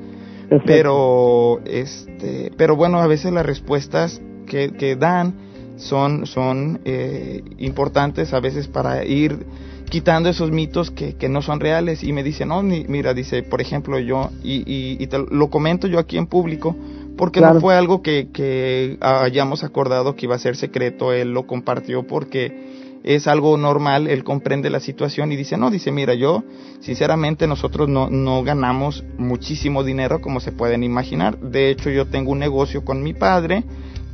[0.65, 5.36] pero este, pero bueno, a veces las respuestas que, que dan
[5.78, 9.45] son, son eh, importantes a veces para ir
[9.89, 13.61] quitando esos mitos que, que no son reales y me dice, no, mira, dice, por
[13.61, 16.76] ejemplo, yo, y, y, y te lo comento yo aquí en público,
[17.18, 21.47] porque no fue algo que, que hayamos acordado que iba a ser secreto, él lo
[21.47, 26.43] compartió porque es algo normal, él comprende la situación y dice, no, dice, mira, yo,
[26.80, 31.38] sinceramente, nosotros no, no ganamos muchísimo dinero como se pueden imaginar.
[31.38, 33.63] De hecho, yo tengo un negocio con mi padre,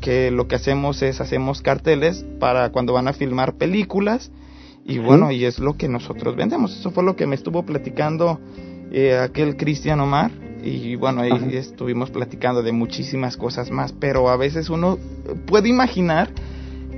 [0.02, 4.30] que lo que hacemos es, hacemos carteles para cuando van a filmar películas,
[4.84, 6.78] y bueno, y es lo que nosotros vendemos.
[6.78, 8.42] Eso fue lo que me estuvo platicando
[8.92, 10.32] eh, aquel Cristian Omar,
[10.64, 14.98] y bueno, ahí estuvimos platicando de muchísimas cosas más, pero a veces uno
[15.48, 16.30] puede imaginar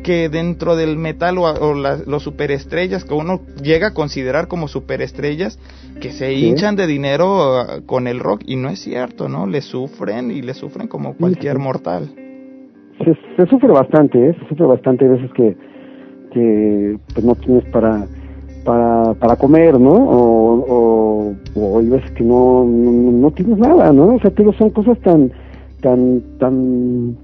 [0.04, 5.58] que dentro del metal o, los superestrellas que uno llega a considerar como superestrellas
[6.02, 9.48] que se hinchan de dinero uh, con el rock y no es cierto, ¿no?
[9.48, 12.10] Le sufren y le sufren como cualquier mortal.
[13.38, 14.36] Se, sufre bastante, ¿eh?
[14.40, 15.56] se sufre bastante veces que,
[16.32, 18.06] que pues no tienes para
[18.64, 19.92] para, para comer, ¿no?
[19.94, 24.16] O, o, hay veces que no, no, tienes nada, ¿no?
[24.16, 25.32] O sea, pero son cosas tan,
[25.82, 27.16] tan, tan,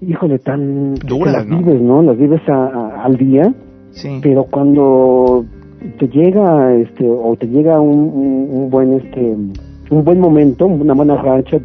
[0.00, 0.94] híjole, tan...
[0.94, 2.02] Duras, las vives, ¿no?
[2.02, 3.52] Las vives a, al día,
[3.90, 4.20] sí.
[4.22, 5.44] pero cuando
[5.98, 9.20] te llega, este, o te llega un, un, buen, este,
[9.90, 11.58] un buen momento, una buena racha,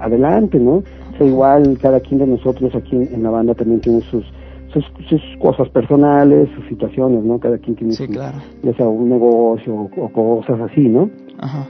[0.00, 0.82] adelante, ¿no?
[1.12, 4.24] O sea, igual cada quien de nosotros aquí en la banda también tiene sus
[4.72, 7.38] sus, cosas personales, sus situaciones, ¿no?
[7.38, 11.10] Cada quien tiene ya sea un negocio o, cosas así, ¿no?
[11.38, 11.66] Ajá.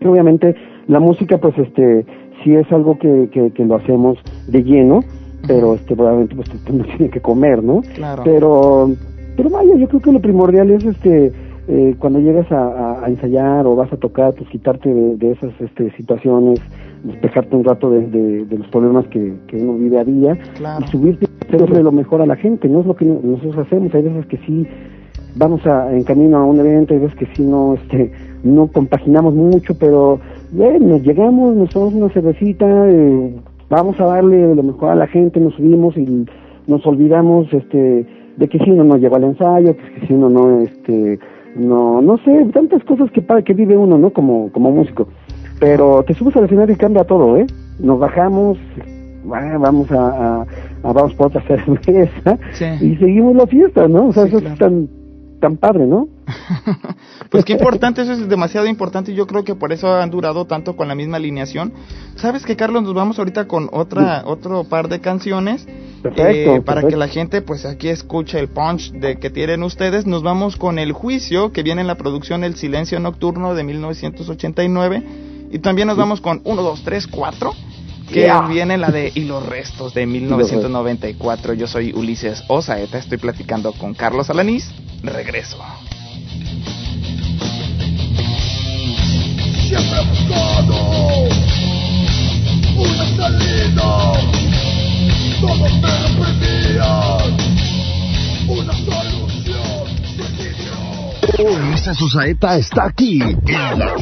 [0.00, 0.54] Y obviamente
[0.88, 2.04] la música, pues, este,
[2.42, 5.00] sí es algo que, que, lo hacemos de lleno,
[5.46, 7.82] pero este, obviamente, pues, uno tiene que comer, ¿no?
[7.94, 8.22] Claro.
[8.24, 8.90] Pero,
[9.36, 11.32] pero vaya, yo creo que lo primordial es, este,
[11.68, 16.60] eh, cuando llegas a, ensayar o vas a tocar, pues quitarte de, esas este, situaciones,
[17.04, 20.38] despejarte un rato de, los problemas que, que, uno vive a día
[20.80, 24.02] y subirte hacerle lo mejor a la gente, no es lo que nosotros hacemos, hay
[24.02, 24.66] veces que sí
[25.36, 29.34] vamos a, en camino a un evento y ves que si no, este, no compaginamos
[29.34, 30.20] mucho, pero
[30.52, 33.34] bueno, llegamos, nos tomamos una cervecita, eh,
[33.68, 36.26] vamos a darle lo mejor a la gente, nos subimos y
[36.66, 38.06] nos olvidamos, este,
[38.36, 41.18] de que si uno no llegó al ensayo, que si uno no, este,
[41.56, 44.10] no, no sé, tantas cosas que para que vive uno, ¿no?
[44.10, 45.08] Como, como músico.
[45.60, 47.46] Pero te subes al final y cambia todo, ¿eh?
[47.78, 48.58] Nos bajamos,
[49.24, 50.46] vamos a, a,
[50.82, 52.64] a vamos por otra cerveza Sí.
[52.80, 54.06] y seguimos la fiesta, ¿no?
[54.08, 54.54] O sea, Sí, eso claro.
[54.54, 54.88] es tan,
[55.40, 56.08] tan padre, ¿no?
[57.30, 60.44] Pues qué importante, eso es demasiado importante y yo creo que por eso han durado
[60.44, 61.72] tanto con la misma alineación.
[62.16, 62.82] ¿Sabes que Carlos?
[62.82, 65.66] Nos vamos ahorita con otra otro par de canciones
[66.02, 66.88] Perfecto, eh, para perfecto.
[66.88, 70.06] que la gente pues aquí escuche el punch de que tienen ustedes.
[70.06, 75.02] Nos vamos con El Juicio que viene en la producción El Silencio Nocturno de 1989
[75.52, 77.52] y también nos vamos con 1, 2, 3, 4
[78.08, 78.42] que Yeah.
[78.46, 81.54] viene la de Y los Restos de 1994.
[81.54, 84.70] Yo soy Ulises Osaeta, estoy platicando con Carlos Alanís.
[85.02, 85.56] Regreso.
[89.68, 90.76] Siempre he buscado
[92.76, 93.90] una salida.
[95.40, 97.30] Todos me reprimían
[98.48, 99.84] una solución.
[100.16, 100.74] Suicidio.
[101.38, 103.96] Ulises Osaeta está aquí en la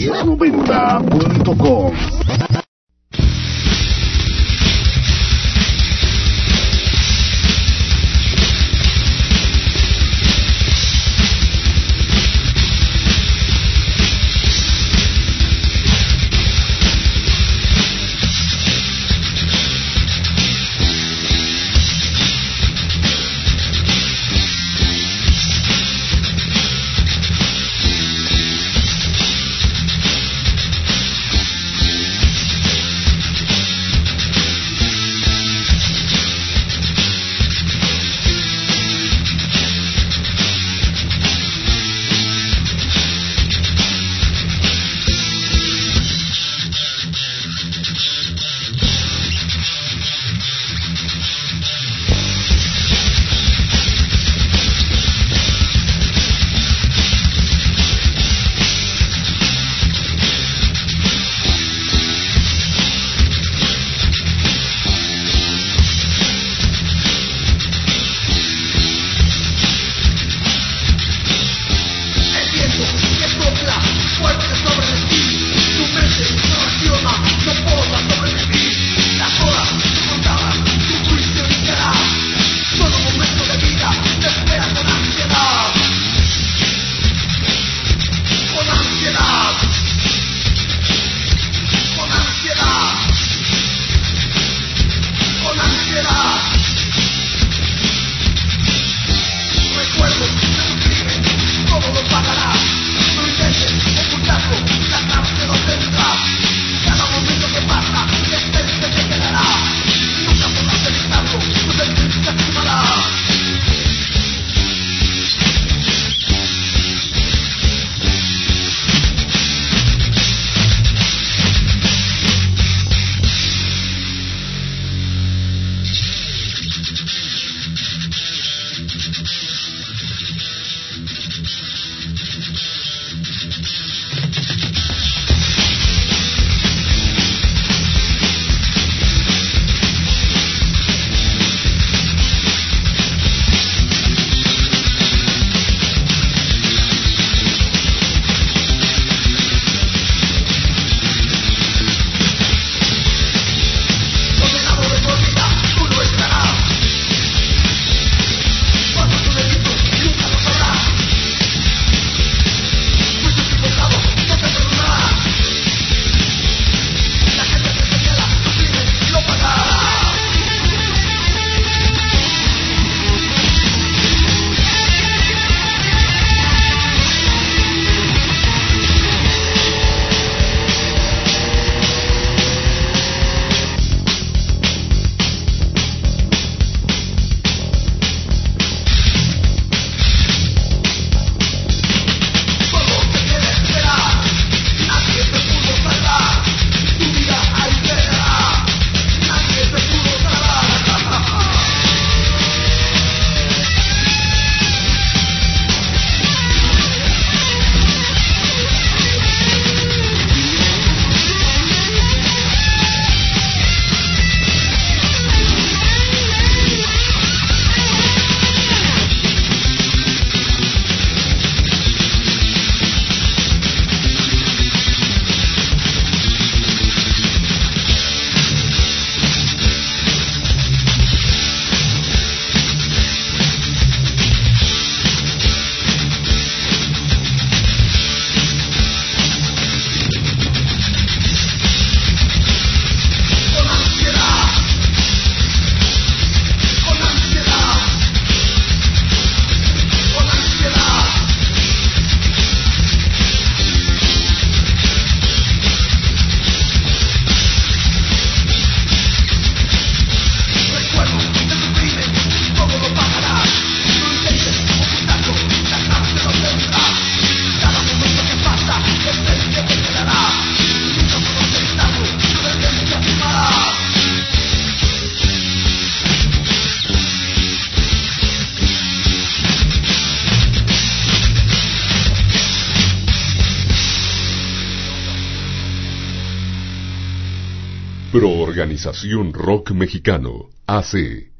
[288.80, 291.32] Organización Rock Mexicano hace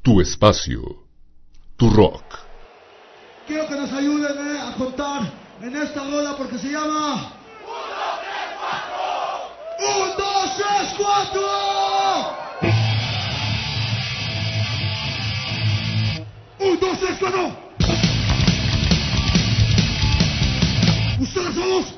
[0.00, 0.80] Tu Espacio,
[1.76, 2.24] Tu Rock.
[3.46, 7.34] Quiero que nos ayuden eh, a contar en esta rola porque se llama...
[9.78, 11.42] ¡Un, dos, tres, cuatro!
[16.60, 17.56] ¡Un, dos, tres, cuatro!
[21.20, 21.95] ¡Ustedes somos!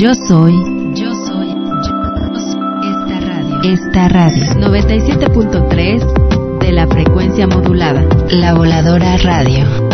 [0.00, 0.54] Yo soy.
[0.94, 1.48] Yo soy.
[1.48, 3.60] Yo soy esta radio.
[3.64, 4.54] Esta radio.
[4.54, 8.06] 97.3 de la frecuencia modulada.
[8.30, 9.89] La voladora radio.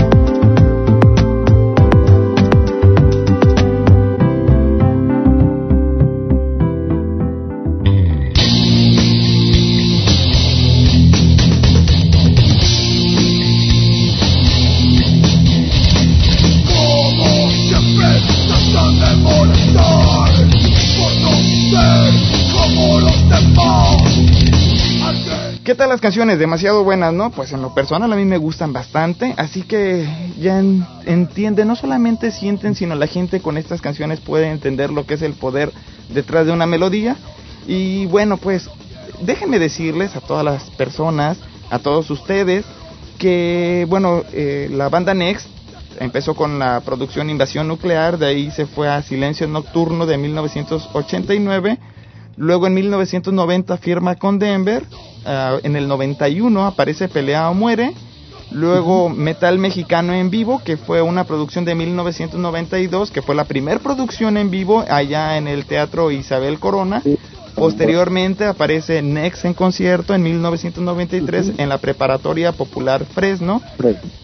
[25.76, 26.38] Tal las canciones?
[26.38, 27.30] Demasiado buenas, ¿no?
[27.30, 30.08] Pues en lo personal a mí me gustan bastante, así que
[30.38, 35.06] ya en- entienden, no solamente sienten, sino la gente con estas canciones puede entender lo
[35.06, 35.72] que es el poder
[36.12, 37.16] detrás de una melodía.
[37.66, 38.68] Y bueno, pues
[39.22, 41.38] déjenme decirles a todas las personas,
[41.70, 42.64] a todos ustedes,
[43.18, 45.46] que bueno, eh, la banda Next
[45.98, 51.78] empezó con la producción Invasión Nuclear, de ahí se fue a Silencio Nocturno de 1989.
[52.36, 54.84] Luego en 1990 firma con Denver.
[55.26, 57.92] Ah, en el 91 aparece Pelea o Muere.
[58.52, 63.80] Luego Metal Mexicano en Vivo, que fue una producción de 1992, que fue la primer
[63.80, 67.02] producción en vivo allá en el Teatro Isabel Corona.
[67.56, 73.62] Posteriormente aparece Next en concierto en 1993 en la Preparatoria Popular Fresno.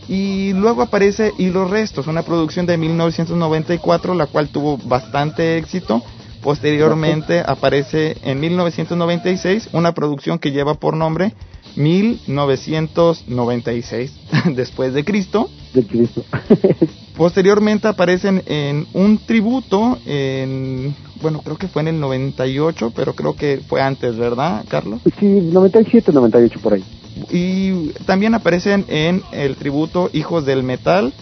[0.07, 6.03] Y luego aparece Y los Restos, una producción de 1994, la cual tuvo bastante éxito.
[6.43, 11.32] Posteriormente aparece en 1996 una producción que lleva por nombre
[11.77, 14.12] 1996
[14.55, 15.48] después de Cristo.
[15.73, 16.24] del Cristo.
[17.16, 23.36] Posteriormente aparecen en un tributo en, bueno, creo que fue en el 98, pero creo
[23.36, 25.02] que fue antes, ¿verdad, Carlos?
[25.20, 26.85] Sí, 97, 98 por ahí.
[27.31, 31.12] Y también aparecen en el tributo Hijos del Metal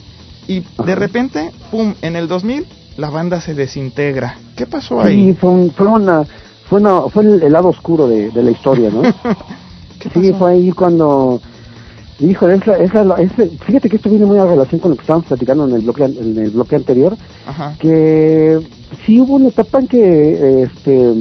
[0.46, 2.66] y de repente, pum, en el 2000
[3.00, 4.36] la banda se desintegra.
[4.56, 5.28] ¿Qué pasó ahí?
[5.28, 6.24] Sí, fue, un- fue una,
[6.68, 9.02] fue, una, fue el, el lado oscuro de, de la historia, ¿no?
[10.14, 11.40] sí, fue ahí cuando,
[12.20, 15.26] híjole, esa, esa, ese- fíjate que esto viene muy a relación con lo que estábamos
[15.26, 17.16] platicando en el bloque, en el bloque anterior,
[17.46, 17.74] Ajá.
[17.78, 18.58] que
[19.06, 21.14] sí hubo una etapa en que, este,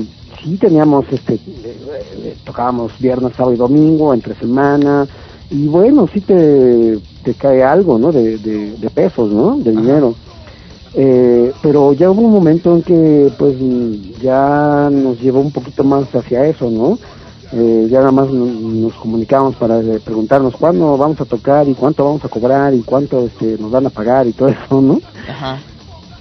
[0.43, 5.07] sí teníamos, este, eh, tocábamos viernes, sábado y domingo, entre semana,
[5.49, 8.11] y bueno, sí te, te cae algo, ¿no?
[8.11, 9.57] De, de, de pesos, ¿no?
[9.57, 10.14] De dinero.
[10.94, 13.56] Eh, pero ya hubo un momento en que pues
[14.22, 16.99] ya nos llevó un poquito más hacia eso, ¿no?
[17.52, 21.76] Eh, ya nada más no- nos comunicábamos para eh, preguntarnos cuándo vamos a tocar y
[21.76, 24.99] cuánto vamos a cobrar y cuánto este, nos van a pagar y todo eso, ¿no?
[25.28, 25.57] Ajá.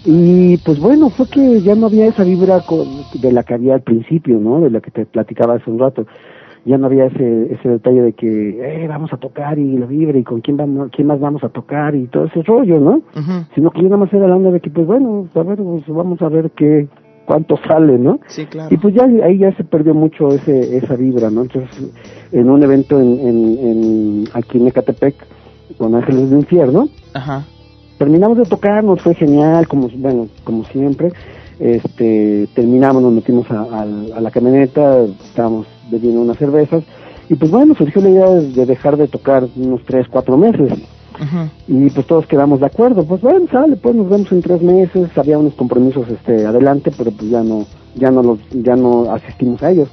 [0.04, 3.74] Y pues bueno, fue que ya no había esa vibra con- de la que había
[3.74, 4.60] al principio, ¿no?
[4.60, 6.06] De la que te platicaba hace un rato.
[6.64, 10.18] Ya no había ese, ese detalle de que, eh, vamos a tocar y la vibra
[10.18, 13.02] y con quién, vamos, quién más vamos a tocar y todo ese rollo, ¿no?
[13.54, 15.86] Sino que ya nada más era la onda de que, pues bueno, a ver, pues,
[15.88, 16.88] vamos a ver qué,
[17.28, 18.20] cuánto sale, ¿no?
[18.26, 18.74] Sí, claro.
[18.74, 21.42] Y pues ya ahí ya se perdió mucho ese, esa vibra, ¿no?
[21.42, 21.92] Entonces,
[22.32, 25.14] en un evento en, en, en aquí en Ecatepec,
[25.76, 27.44] con Ángeles del Infierno, Ajá.
[27.98, 31.12] terminamos de tocar, nos fue genial, como bueno, como siempre.
[31.60, 36.84] Este, terminamos, nos metimos a, al- a la camioneta, estábamos bebiendo unas cervezas
[37.28, 40.72] y pues bueno, surgió la idea de, de dejar de tocar unos tres, cuatro meses.
[41.66, 45.08] Y pues todos quedamos de acuerdo, pues bueno, sale, pues nos vemos en tres meses,
[45.16, 47.66] había unos compromisos este adelante, pero pues ya no,
[47.96, 49.88] ya no los, ya no asistimos a ellos.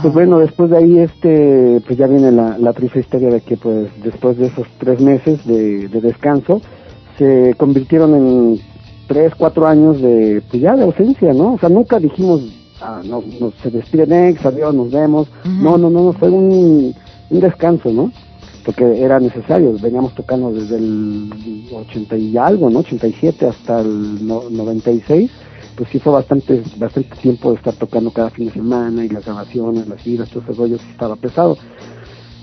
[0.00, 3.56] Pues bueno, después de ahí, este, pues ya viene la, la triste historia de que,
[3.58, 6.60] pues, después de esos tres meses de, de descanso,
[7.18, 8.58] se convirtieron en
[9.06, 11.54] tres, cuatro años de, pues ya de ausencia, ¿no?
[11.54, 12.42] O sea, nunca dijimos,
[12.80, 15.28] ah, no, no, se despide Nex, adiós, nos vemos.
[15.44, 16.94] No, no, no, no, fue un,
[17.30, 18.10] un descanso, ¿no?
[18.64, 21.30] Porque era necesario, veníamos tocando desde el
[21.74, 22.80] 80 y algo, ¿no?
[22.80, 25.30] 87 hasta el no- 96
[25.74, 29.24] pues sí fue bastante bastante tiempo de estar tocando cada fin de semana y las
[29.24, 31.56] grabaciones, las giras, todo ese rollo sí estaba pesado.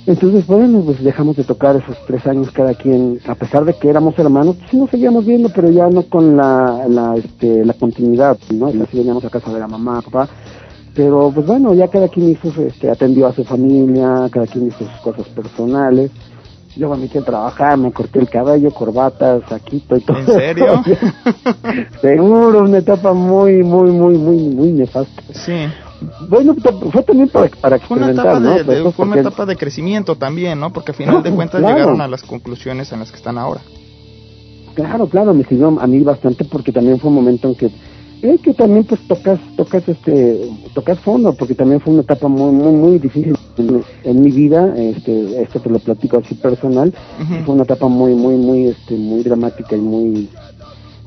[0.06, 3.90] Entonces, bueno, pues dejamos de tocar esos tres años cada quien, a pesar de que
[3.90, 7.74] éramos hermanos, pues sí nos seguíamos viendo, pero ya no con la, la, este, la
[7.74, 8.70] continuidad, ¿no?
[8.74, 10.28] Y así veníamos a casa de la mamá, papá.
[10.96, 14.80] Pero, pues bueno, ya cada quien hizo, este, atendió a su familia, cada quien hizo
[14.80, 16.12] sus cosas personales.
[16.76, 20.18] Yo me metí a trabajar, me corté el cabello, corbata, saquito y todo.
[20.18, 20.84] ¿En serio?
[22.02, 25.22] Seguro, una etapa muy, muy, muy, muy, muy nefasta.
[25.34, 25.54] Sí.
[26.30, 26.56] Bueno,
[26.92, 28.54] fue también para, para Fue una experimentar, etapa ¿no?
[28.74, 30.72] de, de- fue una etapa de crecimiento también, ¿no?
[30.72, 31.76] Porque al final de cuentas Claro.
[31.76, 33.62] llegaron a las conclusiones en las que están ahora.
[34.76, 37.66] Claro, claro, me sirvió a mí bastante porque también fue un momento en que,
[38.22, 40.40] eh, que también pues tocas, tocas este,
[40.74, 44.74] tocas fondo, porque también fue una etapa muy, muy, muy difícil en, en mi vida,
[44.78, 46.94] este, esto te lo platico así personal,
[47.46, 50.30] fue una etapa muy, muy, muy, este, muy dramática y muy,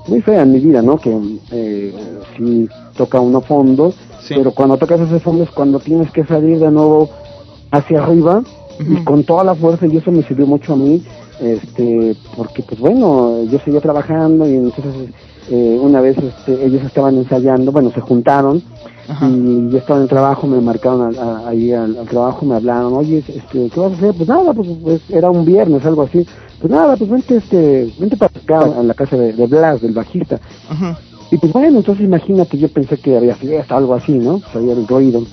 [0.09, 0.99] muy fea en mi vida, ¿no?
[0.99, 1.17] Que
[1.53, 1.95] eh,
[2.37, 4.35] sí toca uno fondo, Sí.
[4.37, 7.09] pero cuando tocas ese fondo es cuando tienes que salir de nuevo
[7.71, 8.43] hacia arriba
[8.79, 11.03] y con toda la fuerza y eso me sirvió mucho a mí,
[11.41, 14.95] este, porque pues bueno, yo seguía trabajando y entonces
[15.51, 18.63] eh, una vez este, ellos estaban ensayando, bueno, se juntaron
[19.09, 19.29] Ajá.
[19.29, 22.55] y yo estaba en el trabajo, me marcaron al- a- ahí al, al trabajo, me
[22.55, 24.15] hablaron, oye, este, ¿qué vas a hacer?
[24.15, 26.25] Pues nada, pues, pues, era un viernes, algo así.
[26.63, 29.93] Pues nada, pues vente, este, vente para acá, a la casa de, de Blas, del
[29.93, 30.39] bajista.
[31.33, 34.39] Y pues bueno, entonces imagínate, yo pensé que había fiesta, algo así, ¿no?
[34.39, 35.25] Pues había el ruido.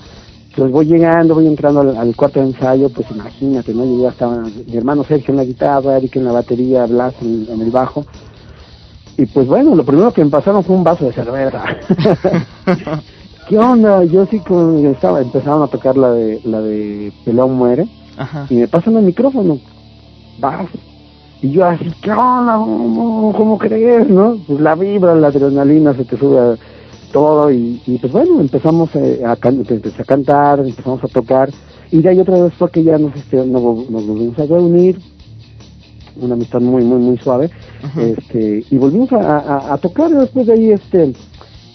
[0.48, 3.84] Entonces voy llegando, voy entrando al, al cuarto de ensayo, pues imagínate, ¿no?
[3.84, 7.46] Yo ya estaba mi hermano Sergio en la guitarra, Eric en la batería, Blas en,
[7.48, 8.04] en el bajo.
[9.16, 11.62] Y pues bueno, lo primero que me pasaron fue un vaso de cerveza.
[13.48, 14.02] ¿Qué onda?
[14.02, 17.86] Yo sí como estaba, empezaron a tocar la de, la de Pelón Muere
[18.16, 18.46] Ajá.
[18.50, 19.60] y me pasan el micrófono.
[20.40, 20.66] Vas.
[21.42, 22.54] Y yo así, ¿qué onda?
[22.58, 24.36] ¿Cómo, cómo crees, no?
[24.46, 26.58] Pues la vibra, la adrenalina se te sube a
[27.12, 31.50] todo y, y pues bueno, empezamos eh, a, can- empecé a cantar, empezamos a tocar
[31.90, 34.44] y de ahí otra vez fue que ya nos, este, nos, vol- nos volvimos a
[34.46, 35.00] reunir,
[36.20, 37.50] una amistad muy, muy, muy suave,
[38.12, 41.14] este y volvimos a, a, a tocar y después de ahí, este,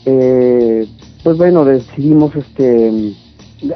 [0.06, 0.88] eh,
[1.24, 2.92] pues bueno, decidimos este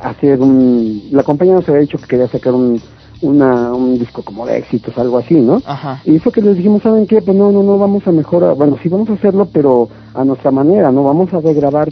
[0.04, 2.80] hacer un, la compañía nos había dicho que quería sacar un,
[3.22, 5.62] una, un disco como de éxitos, algo así, ¿no?
[5.66, 6.02] Ajá.
[6.06, 7.22] Y fue que les dijimos, ¿saben qué?
[7.22, 10.52] Pues no, no, no, vamos a mejorar, bueno, sí vamos a hacerlo, pero a nuestra
[10.52, 11.04] manera, ¿no?
[11.04, 11.90] Vamos a regrabar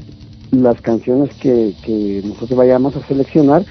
[0.51, 3.65] las canciones que, que nosotros vayamos a seleccionar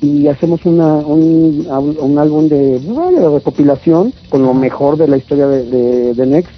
[0.00, 1.66] y hacemos una, un,
[2.00, 6.52] un álbum de, de recopilación con lo mejor de la historia de, de, de Next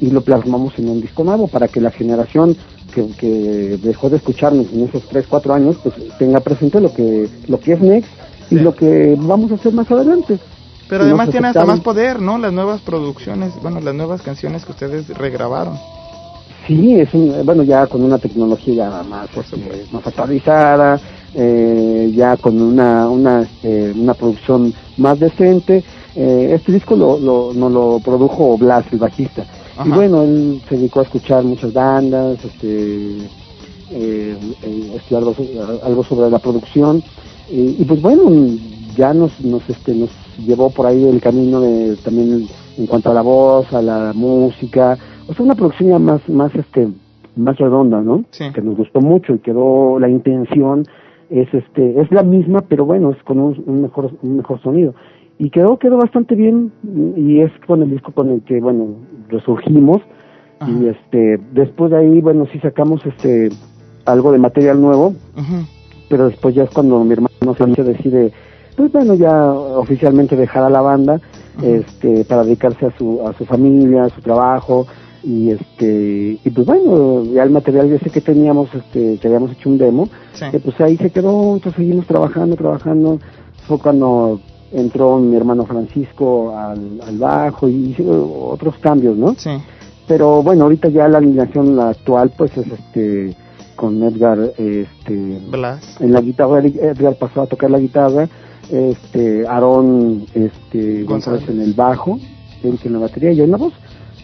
[0.00, 2.56] y lo plasmamos en un disco nuevo para que la generación
[2.94, 7.28] que, que dejó de escucharnos en esos 3, 4 años pues tenga presente lo que,
[7.48, 8.10] lo que es Next
[8.52, 10.38] y lo que vamos a hacer más adelante.
[10.88, 12.36] Pero además tiene hasta más poder, ¿no?
[12.38, 15.78] Las nuevas producciones, bueno, las nuevas canciones que ustedes regrabaron.
[16.66, 21.00] Sí, es un, bueno, ya con una tecnología ya más, este, más actualizada,
[21.34, 25.82] eh, ya con una, una, este, una producción más decente.
[26.14, 29.44] Eh, este disco lo, lo, nos lo produjo Blas, el bajista.
[29.84, 33.16] Y bueno, él se dedicó a escuchar muchas bandas, este,
[33.90, 35.24] eh, eh, estudiar
[35.82, 37.02] algo sobre la producción.
[37.52, 38.30] Y, y pues bueno,
[38.96, 42.46] ya nos, nos, este, nos llevó por ahí el camino de también
[42.78, 44.96] en cuanto a la voz, a la música,
[45.28, 46.88] o sea, una producción ya más, más, este,
[47.36, 48.24] más redonda, ¿no?
[48.52, 50.86] Que nos gustó mucho y quedó la intención
[51.32, 54.94] es este, es la misma, pero bueno, es con un, un mejor, un mejor sonido.
[55.38, 56.72] Y quedó, quedó bastante bien
[57.16, 58.96] y es con el disco con el que, bueno,
[59.28, 60.02] resurgimos.
[60.64, 63.48] Y este, después de ahí, bueno, sí sacamos este,
[64.04, 65.14] algo de material nuevo,
[66.12, 67.30] pero después ya es cuando mi hermano
[67.74, 68.32] se decide,
[68.76, 71.18] pues bueno, ya oficialmente dejar a la banda,
[71.62, 74.86] este, para dedicarse a su, a su familia, a su trabajo,
[75.22, 79.70] y este, y pues bueno, ya el material sé que teníamos, este, que habíamos hecho
[79.70, 80.44] un demo, Sí.
[80.52, 83.18] eh, pues ahí se quedó, entonces seguimos trabajando, trabajando,
[83.66, 84.38] fue cuando
[84.70, 89.34] entró mi hermano Francisco al, al bajo y hicieron otros cambios, ¿no?
[89.38, 89.48] Sí.
[90.06, 93.34] Pero bueno, ahorita ya la alineación la actual pues es este
[93.76, 95.96] con Edgar este Blas.
[96.00, 98.28] en la guitarra Edgar pasó a tocar la guitarra,
[98.70, 102.18] este Aarón este González en el bajo,
[102.62, 103.72] en la batería y yo en la voz.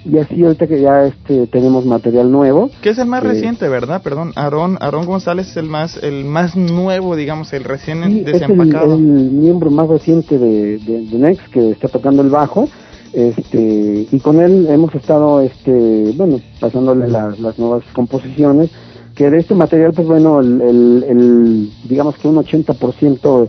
[0.05, 3.69] Y así ahorita que ya este tenemos material nuevo, Que es el más Eh, reciente,
[3.69, 4.01] ¿verdad?
[4.01, 8.27] Perdón, Aarón, Aarón González es el más, el más nuevo, digamos, el recién Sí, es
[8.27, 8.95] el, desempacado.
[8.95, 12.69] el miembro más reciente de, de, de Next que está tocando el bajo
[13.13, 18.71] este y con él hemos estado este bueno pasándole las, las nuevas composiciones
[19.19, 23.49] que de este material pues bueno el, el, el- digamos que un 80%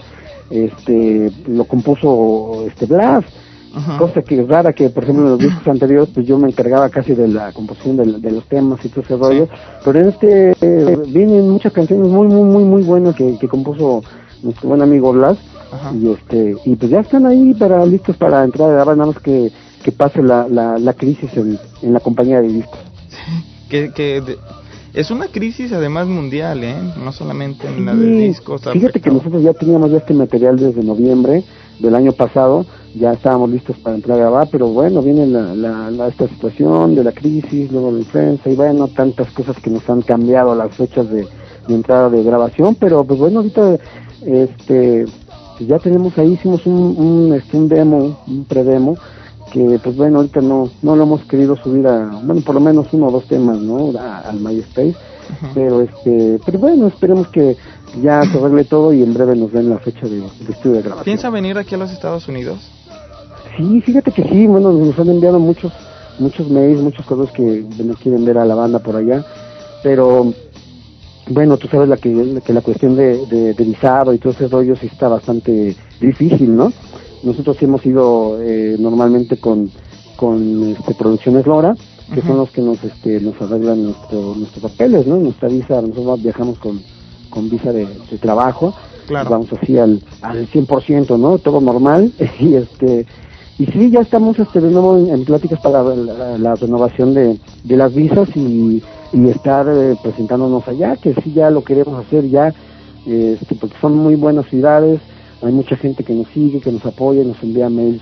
[0.49, 3.23] este lo compuso este Blas.
[3.99, 6.89] Cosa que es rara que por ejemplo en los discos anteriores pues yo me encargaba
[6.89, 9.47] casi de la composición de, de los temas y todo ese rollo.
[9.85, 14.01] Pero en este eh, vienen muchas canciones muy muy muy muy buenas que, que compuso
[14.41, 15.37] nuestro buen amigo Blas.
[15.95, 19.21] Y este y pues ya están ahí para listos para entrar a grabar nada más
[19.21, 19.51] que,
[19.83, 22.79] que pase la, la, la crisis en, en la compañía de discos.
[23.69, 24.37] Que, que de-
[24.99, 26.75] es una crisis además mundial, ¿eh?
[27.03, 28.61] No solamente en la de discos.
[28.73, 31.43] Fíjate que nosotros ya teníamos ya este material desde noviembre
[31.79, 32.65] del año pasado,
[32.95, 36.95] ya estábamos listos para entrar a grabar, pero bueno, viene la, la, la- esta situación
[36.95, 40.75] de la crisis, luego la influenza y bueno, tantas cosas que nos han cambiado las
[40.75, 41.25] fechas de,
[41.67, 43.77] de entrada de grabación, pero pues bueno, ahorita
[44.25, 45.05] este
[45.61, 48.97] ya tenemos ahí, hicimos un, un, este, un demo, un predemo,
[49.51, 52.87] que pues bueno, ahorita no, no lo hemos querido subir a, bueno, por lo menos
[52.91, 53.97] uno o dos temas, ¿no?
[53.99, 54.95] A- al MySpace,
[55.53, 57.55] pero este, pero bueno, esperemos que
[58.01, 60.81] ya se arregle todo y en breve nos den la fecha de, de estudio de
[60.83, 61.03] grabación.
[61.05, 62.59] ¿Piensa venir aquí a los Estados Unidos?
[63.57, 65.71] Sí, fíjate que sí, bueno, nos han enviado muchos,
[66.19, 69.23] muchos mails, muchos correos que bueno, quieren ver a la banda por allá,
[69.83, 70.33] pero
[71.31, 74.47] bueno, tú sabes la que, que la cuestión de, de, de visado y todo ese
[74.47, 76.71] rollo sí está bastante difícil, ¿no?
[77.23, 79.69] Nosotros sí hemos ido eh, normalmente con,
[80.15, 81.75] con este, Producciones Lora,
[82.13, 85.17] que son los que nos este, nos arreglan nuestro, nuestros papeles, ¿no?
[85.17, 86.81] Nuestra visa, nosotros viajamos con,
[87.29, 88.73] con visa de, de trabajo,
[89.07, 89.29] Claro.
[89.31, 91.37] vamos así al, al 100%, ¿no?
[91.39, 93.05] Todo normal, y este
[93.57, 97.37] y sí, ya estamos este, de nuevo en, en pláticas para la, la renovación de,
[97.63, 98.81] de las visas y,
[99.11, 102.53] y estar eh, presentándonos allá, que sí ya lo queremos hacer ya,
[103.05, 105.01] eh, este, porque son muy buenas ciudades,
[105.41, 108.01] hay mucha gente que nos sigue, que nos apoya, nos envía mails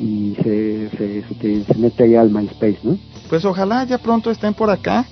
[0.00, 2.98] y se, se, se, se mete allá al MySpace, ¿no?
[3.28, 5.06] Pues ojalá ya pronto estén por acá.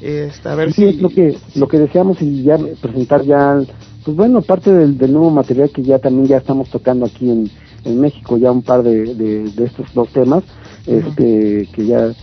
[0.00, 0.88] Este, a ver sí, si...
[0.88, 3.60] es lo que lo que deseamos y ya presentar ya
[4.02, 7.50] pues bueno parte del, del nuevo material que ya también ya estamos tocando aquí en,
[7.84, 10.42] en México ya un par de, de, de estos dos temas
[10.86, 12.14] este que ya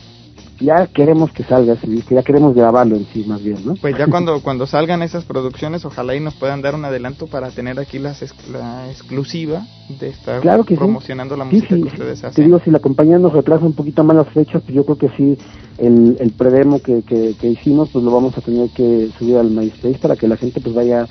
[0.59, 3.97] ya queremos que salga sí, que ya queremos grabarlo en sí más bien no Pues
[3.97, 7.79] ya cuando, cuando salgan esas producciones, ojalá y nos puedan dar un adelanto para tener
[7.79, 8.21] aquí las
[8.51, 9.65] la exclusiva
[9.99, 10.79] de estar Claro que sí.
[10.79, 12.45] promocionando la Sí, música sí, que ustedes te hacen.
[12.45, 15.09] digo si la compañía nos retrasa un poquito más las fechas pues yo creo que
[15.17, 15.37] sí
[15.77, 19.51] el, el predemo que, que, que hicimos pues lo vamos a tener que subir al
[19.51, 21.07] MySpace para que la gente pues vaya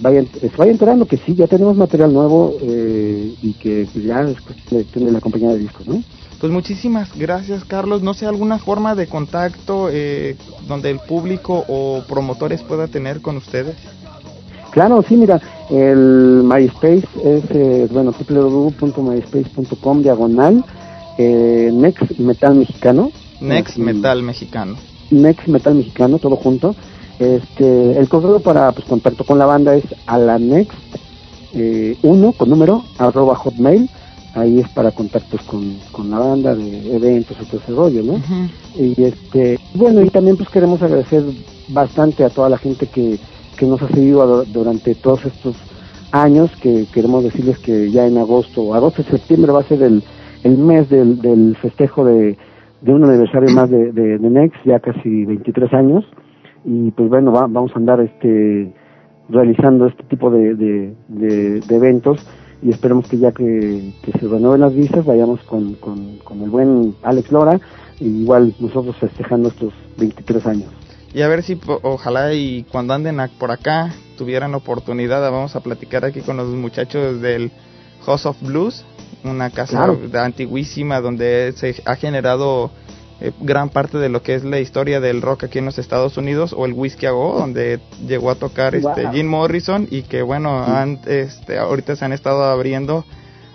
[0.00, 4.20] vaya se vaya enterando que sí ya tenemos material nuevo eh, y que pues ya
[4.22, 6.02] es cuestión de la compañía de discos no
[6.42, 8.02] Pues muchísimas gracias, Carlos.
[8.02, 10.36] No sé, alguna forma de contacto eh,
[10.66, 13.76] donde el público o promotores pueda tener con ustedes.
[14.72, 15.40] Claro, sí, mira,
[15.70, 20.64] el MySpace es, eh, bueno, www.myspace.com diagonal
[21.16, 23.12] eh, Next Metal Mexicano.
[23.40, 24.74] Next Metal Mexicano.
[25.12, 26.74] Next Metal Mexicano, todo junto.
[27.20, 30.76] Este, el correo para pues, contacto con la banda es a la next
[31.54, 33.88] eh, uno con número arroba hotmail
[34.34, 38.20] ahí es para contactos con, con la banda de eventos y todo ese rollo, ¿no?
[38.76, 41.22] Y este, bueno, y también pues queremos agradecer
[41.68, 43.18] bastante a toda la gente que,
[43.56, 45.56] que nos ha seguido durante todos estos
[46.12, 50.02] años, que queremos decirles que ya en agosto, agosto y septiembre va a ser el,
[50.44, 52.36] el mes del, del festejo de,
[52.80, 56.04] de un aniversario más de, de, de Next, ya casi 23 años,
[56.64, 58.72] y pues bueno, vamos a andar este
[59.28, 62.18] realizando este tipo de, de, de eventos
[62.62, 66.94] y esperemos que ya que, se renueven las visas vayamos con, con, con el buen
[67.02, 67.60] Alex Lora
[67.98, 70.70] y igual nosotros festejando estos 23 años.
[71.14, 76.04] Y a ver si ojalá y cuando anden por acá tuvieran oportunidad, vamos a platicar
[76.04, 77.50] aquí con los muchachos del
[78.06, 78.84] House of Blues,
[79.22, 82.70] una casa antiguísima donde se ha generado
[83.24, 86.16] eh, gran parte de lo que es la historia del rock aquí en los Estados
[86.16, 90.22] Unidos o el Whiskey a Go, donde llegó a tocar este Jim Morrison y que
[90.22, 90.66] bueno,
[91.06, 93.04] este, ahorita se han estado abriendo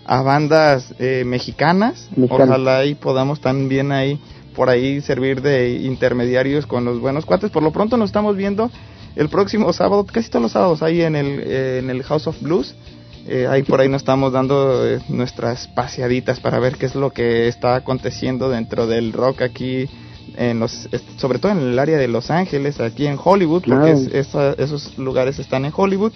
[0.06, 2.07] a bandas eh, mexicanas.
[2.30, 4.22] Ojalá y podamos también ahí
[4.56, 7.52] por ahí servir de intermediarios con los buenos cuates.
[7.52, 8.72] Por lo pronto nos estamos viendo
[9.18, 12.41] el próximo sábado, casi todos los sábados ahí en el, eh, en el House of
[12.41, 12.73] Blues.
[13.27, 17.11] Eh, ahí por ahí nos estamos dando eh, nuestras paseaditas para ver qué es lo
[17.11, 19.89] que está aconteciendo dentro del rock aquí
[20.37, 20.87] en los
[21.17, 23.91] sobre todo en el área de Los Ángeles aquí en Hollywood porque
[24.21, 26.13] esos lugares están en Hollywood.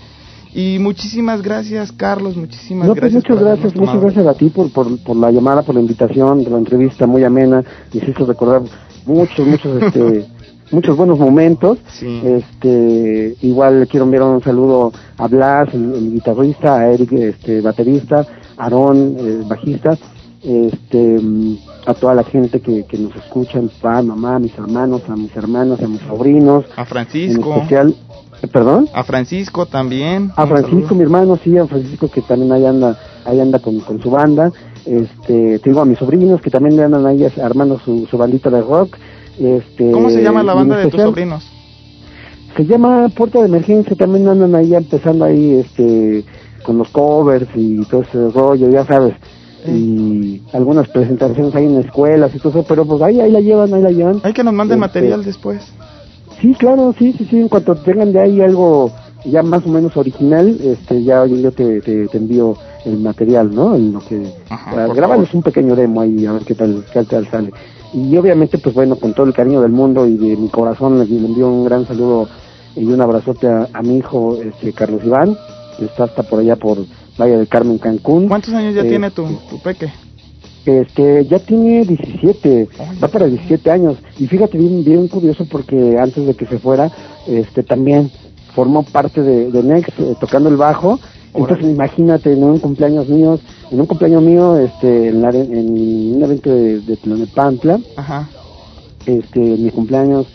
[0.53, 4.97] Y muchísimas gracias Carlos muchísimas pues gracias muchas gracias muchas gracias a ti por, por,
[4.99, 7.63] por la llamada por la invitación por la entrevista muy amena.
[7.91, 8.61] Y hizo recordar
[9.05, 10.25] muchos muchos este
[10.71, 11.77] muchos buenos momentos.
[12.01, 18.25] Este, igual le quiero enviar un saludo a Blas, el, guitarrista, a Eric, este, baterista,
[18.57, 19.97] a Aarón, el bajista,
[20.43, 21.19] este,
[21.85, 25.35] a toda la gente que, que nos escucha, mi papá, mamá, mis hermanos, a mis
[25.35, 26.65] hermanos, a mis sobrinos.
[26.75, 27.53] A Francisco.
[27.53, 27.95] En especial,
[28.41, 28.89] eh, ¿Perdón?
[28.93, 30.31] A Francisco también.
[30.35, 34.01] A Francisco, mi hermano, sí, a Francisco que también ahí anda, ahí anda con, con
[34.01, 34.51] su banda.
[34.85, 38.97] Este, tengo a mis sobrinos que también andan ahí armando su, su bandita de rock.
[39.39, 41.43] Este, ¿Cómo se llama la banda de tus sobrinos?
[42.55, 46.25] Se llama Puerta de Emergencia, también andan ahí empezando ahí este
[46.63, 49.15] con los covers y todo ese rollo, ya sabes,
[49.67, 53.73] y algunas presentaciones ahí en escuelas y todo eso, pero pues ahí, ahí la llevan,
[53.73, 54.21] ahí la llevan.
[54.23, 55.61] Hay que nos manden este, material después.
[56.39, 58.91] Sí, claro, sí, sí, sí, en cuanto tengan de ahí algo
[59.25, 62.55] ya más o menos original, este ya yo te, te, envío
[62.85, 63.75] el material, ¿no?
[63.75, 64.33] En lo que
[64.93, 67.51] grabamos un pequeño demo ahí a ver qué tal qué tal sale
[67.93, 71.03] y obviamente pues bueno con todo el cariño del mundo y de mi corazón le
[71.03, 72.27] envío un gran saludo
[72.75, 75.37] y un abrazote a, mi hijo este Carlos Iván
[75.77, 76.77] que está hasta por allá por
[77.19, 79.91] Valle del Carmen Cancún ¿cuántos años ya tiene tu, tu peque?
[80.65, 82.69] Este, ya tiene 17,
[83.03, 83.97] va para 17 años.
[84.19, 86.91] Y fíjate bien, bien curioso porque antes de que se fuera,
[87.27, 88.11] este, también
[88.53, 90.99] formó parte de, de Next, eh, tocando el bajo,
[91.33, 93.39] entonces imagínate en un cumpleaños mío,
[93.71, 96.97] en un cumpleaños mío, este, en, un evento de, de
[97.95, 98.29] Ajá.
[99.05, 100.27] este, en mi cumpleaños,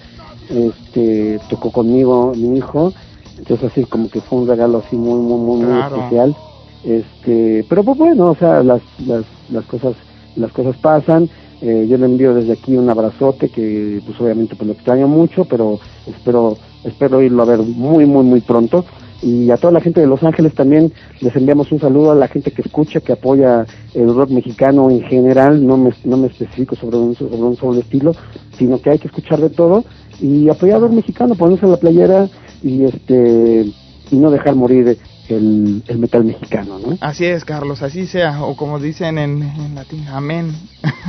[0.49, 2.93] este, tocó conmigo mi hijo,
[3.39, 6.35] entonces así como que fue un regalo así muy, muy, muy, especial,
[6.85, 9.95] este, pero pues bueno, o sea, las, las, las cosas,
[10.35, 11.29] las cosas pasan,
[11.61, 15.45] eh, yo le envío desde aquí un abrazote que pues obviamente pues lo extraño mucho,
[15.45, 18.85] pero espero, espero irlo a ver muy, muy, muy pronto
[19.23, 22.29] y a toda la gente de Los Ángeles también les enviamos un saludo a la
[22.29, 26.77] gente que escucha, que apoya el rock mexicano en general, no me, no me especifico
[26.77, 28.13] sobre un, sobre un solo estilo,
[28.59, 29.85] sino que hay que escuchar de todo
[30.21, 32.29] y apoyar al rock mexicano, ponerse la playera
[32.63, 33.67] y este
[34.11, 34.97] y no dejar morir
[35.29, 36.97] el, el, metal mexicano, ¿no?
[37.01, 40.53] Así es, Carlos, así sea, o como dicen en, en latín, amén.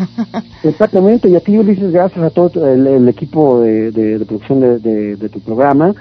[0.64, 5.30] Exactamente, y a ti Ulises, gracias a todo el, equipo de, de, producción de, de
[5.30, 5.94] tu programa,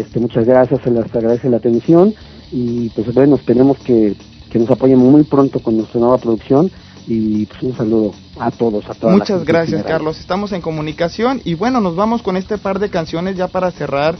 [0.00, 2.14] este, muchas gracias, se les agradece la atención
[2.50, 4.16] y pues bueno, esperemos que,
[4.50, 6.70] que nos apoyen muy pronto con nuestra nueva producción
[7.06, 9.16] y pues un saludo a todos, a todas.
[9.16, 10.18] Muchas gracias, Carlos.
[10.18, 14.16] Estamos en comunicación y bueno, nos vamos con este par de canciones ya para cerrar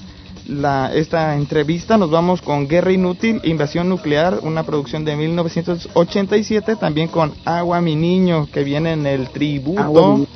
[0.47, 1.97] la, esta entrevista.
[1.97, 7.97] Nos vamos con Guerra Inútil, Invasión Nuclear, una producción de 1987, también con Agua Mi
[7.97, 10.27] Niño, que viene en el tributo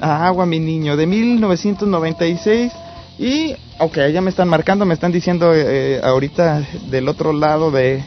[0.00, 2.72] a Agua Mi Niño de 1996.
[3.18, 8.04] Y, ok, ya me están marcando, me están diciendo eh, ahorita del otro lado de,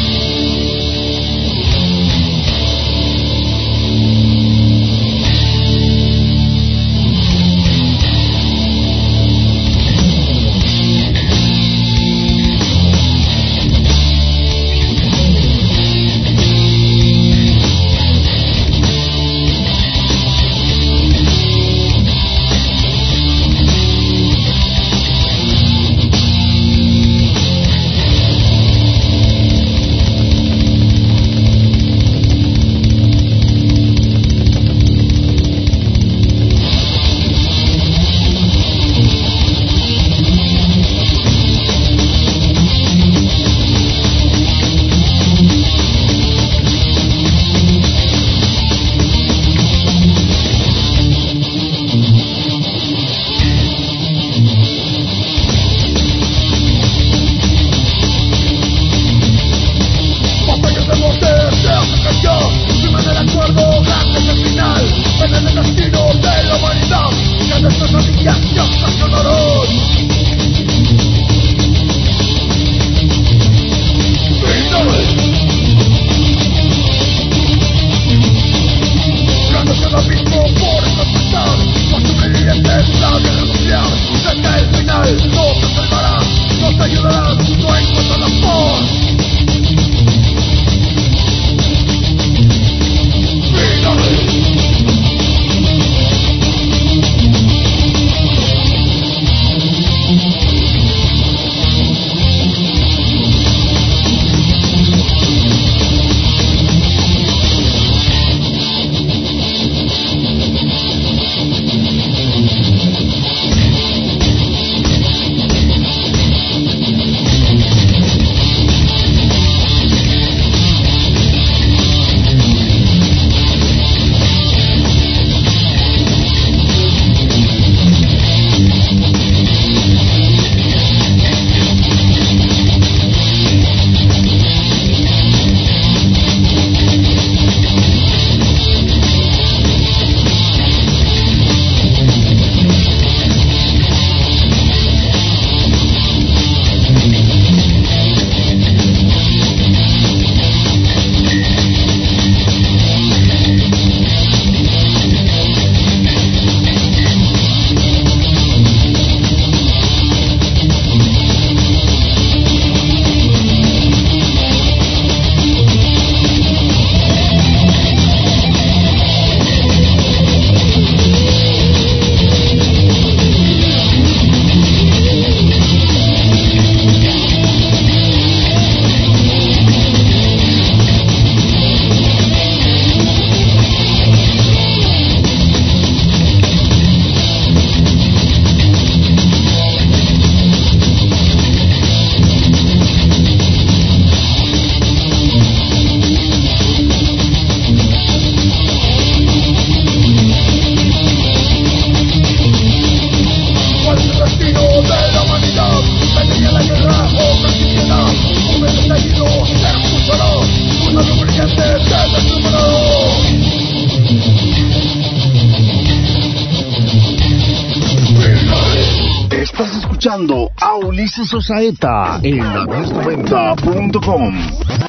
[220.19, 224.88] escuchando a Ulises Osaeta en 90.com.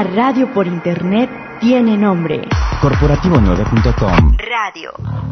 [0.00, 1.28] La radio por internet
[1.60, 2.48] tiene nombre.
[2.80, 4.36] Corporativo9.com.
[4.38, 5.29] Radio.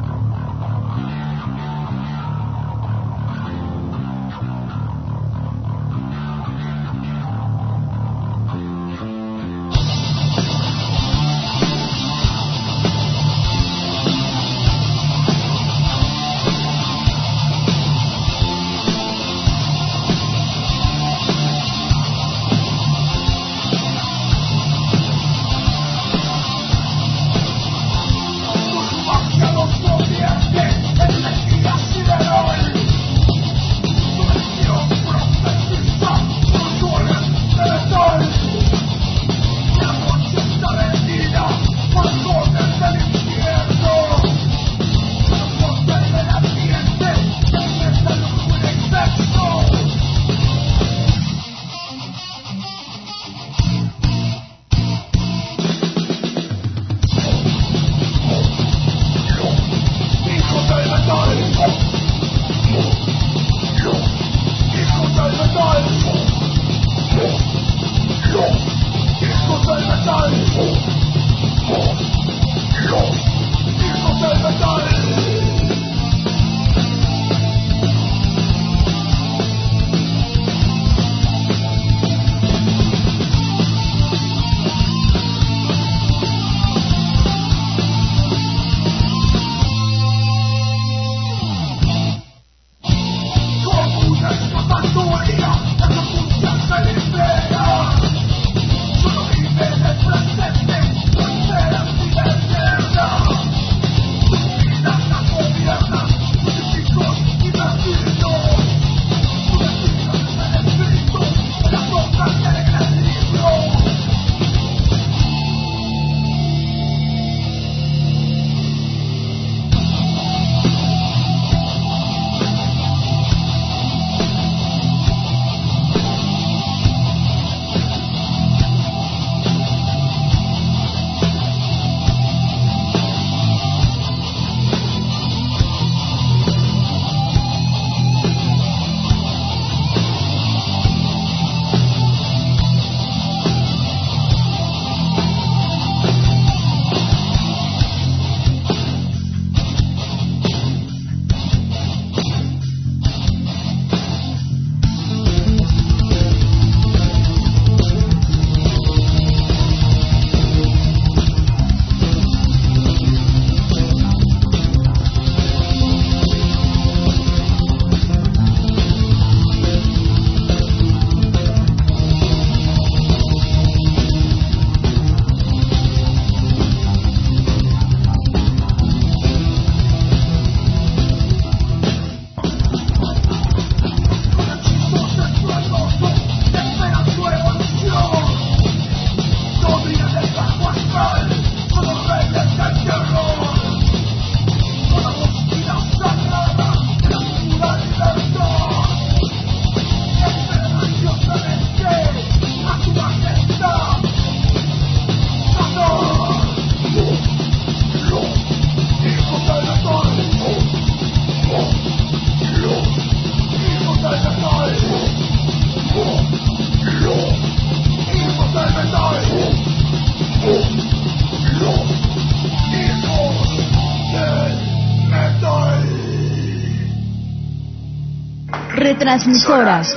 [229.09, 229.89] Retransmisoras.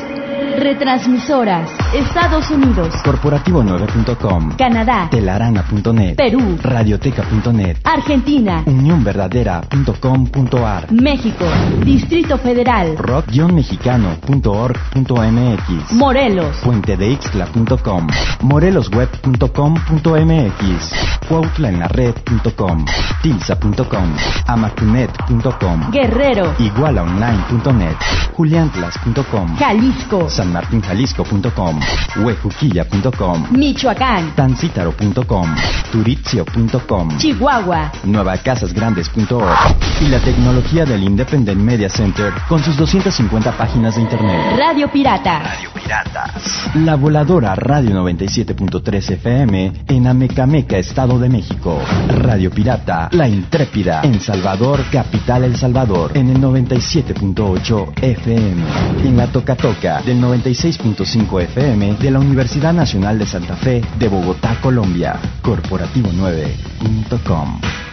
[0.56, 1.81] Retransmisoras.
[1.94, 2.96] Estados Unidos.
[3.04, 4.56] Corporativo9.com.
[4.58, 5.10] Canadá.
[5.12, 6.16] Telarana.net.
[6.16, 6.58] Perú.
[6.62, 7.78] Radioteca.net.
[7.84, 8.64] Argentina.
[8.66, 10.90] Unionverdadera.com.ar.
[10.92, 11.44] México.
[11.84, 12.96] Distrito Federal.
[12.98, 15.92] rock-mexicano.org.mx.
[15.92, 16.56] Morelos.
[16.64, 18.08] puentedeixtla.com.
[18.42, 20.94] morelosweb.com.mx.
[21.28, 22.86] cuautlaenlared.com.
[23.22, 24.16] tilsa.com.
[24.48, 25.92] amacunet.com.
[25.92, 26.54] Guerrero.
[26.58, 27.98] igualaonline.net.
[28.38, 29.58] juliantlas.com.
[29.58, 30.30] Jalisco.
[30.30, 31.81] sanmartinjalisco.com.
[32.16, 33.48] huejuquilla.com.
[33.52, 34.36] Michoacán.
[34.36, 35.56] tancítaro.com.
[35.92, 37.18] turitzio.com.
[37.18, 37.92] Chihuahua.
[38.04, 44.56] nuevacasasgrandes.org y la tecnología del Independent Media Center con sus 250 páginas de internet.
[44.58, 45.40] Radio Pirata.
[45.40, 46.62] Radio Piratas.
[46.76, 51.80] La voladora Radio 97.3 FM en Amecameca, Estado de México.
[52.08, 58.64] Radio Pirata, La Intrépida en Salvador, Capital El Salvador, en el 97.8 FM.
[59.04, 61.42] En la Toca Toca del 96.5
[61.72, 65.18] De la Universidad Nacional de Santa Fe de Bogotá, Colombia.
[65.42, 67.91] Corporativo9.com.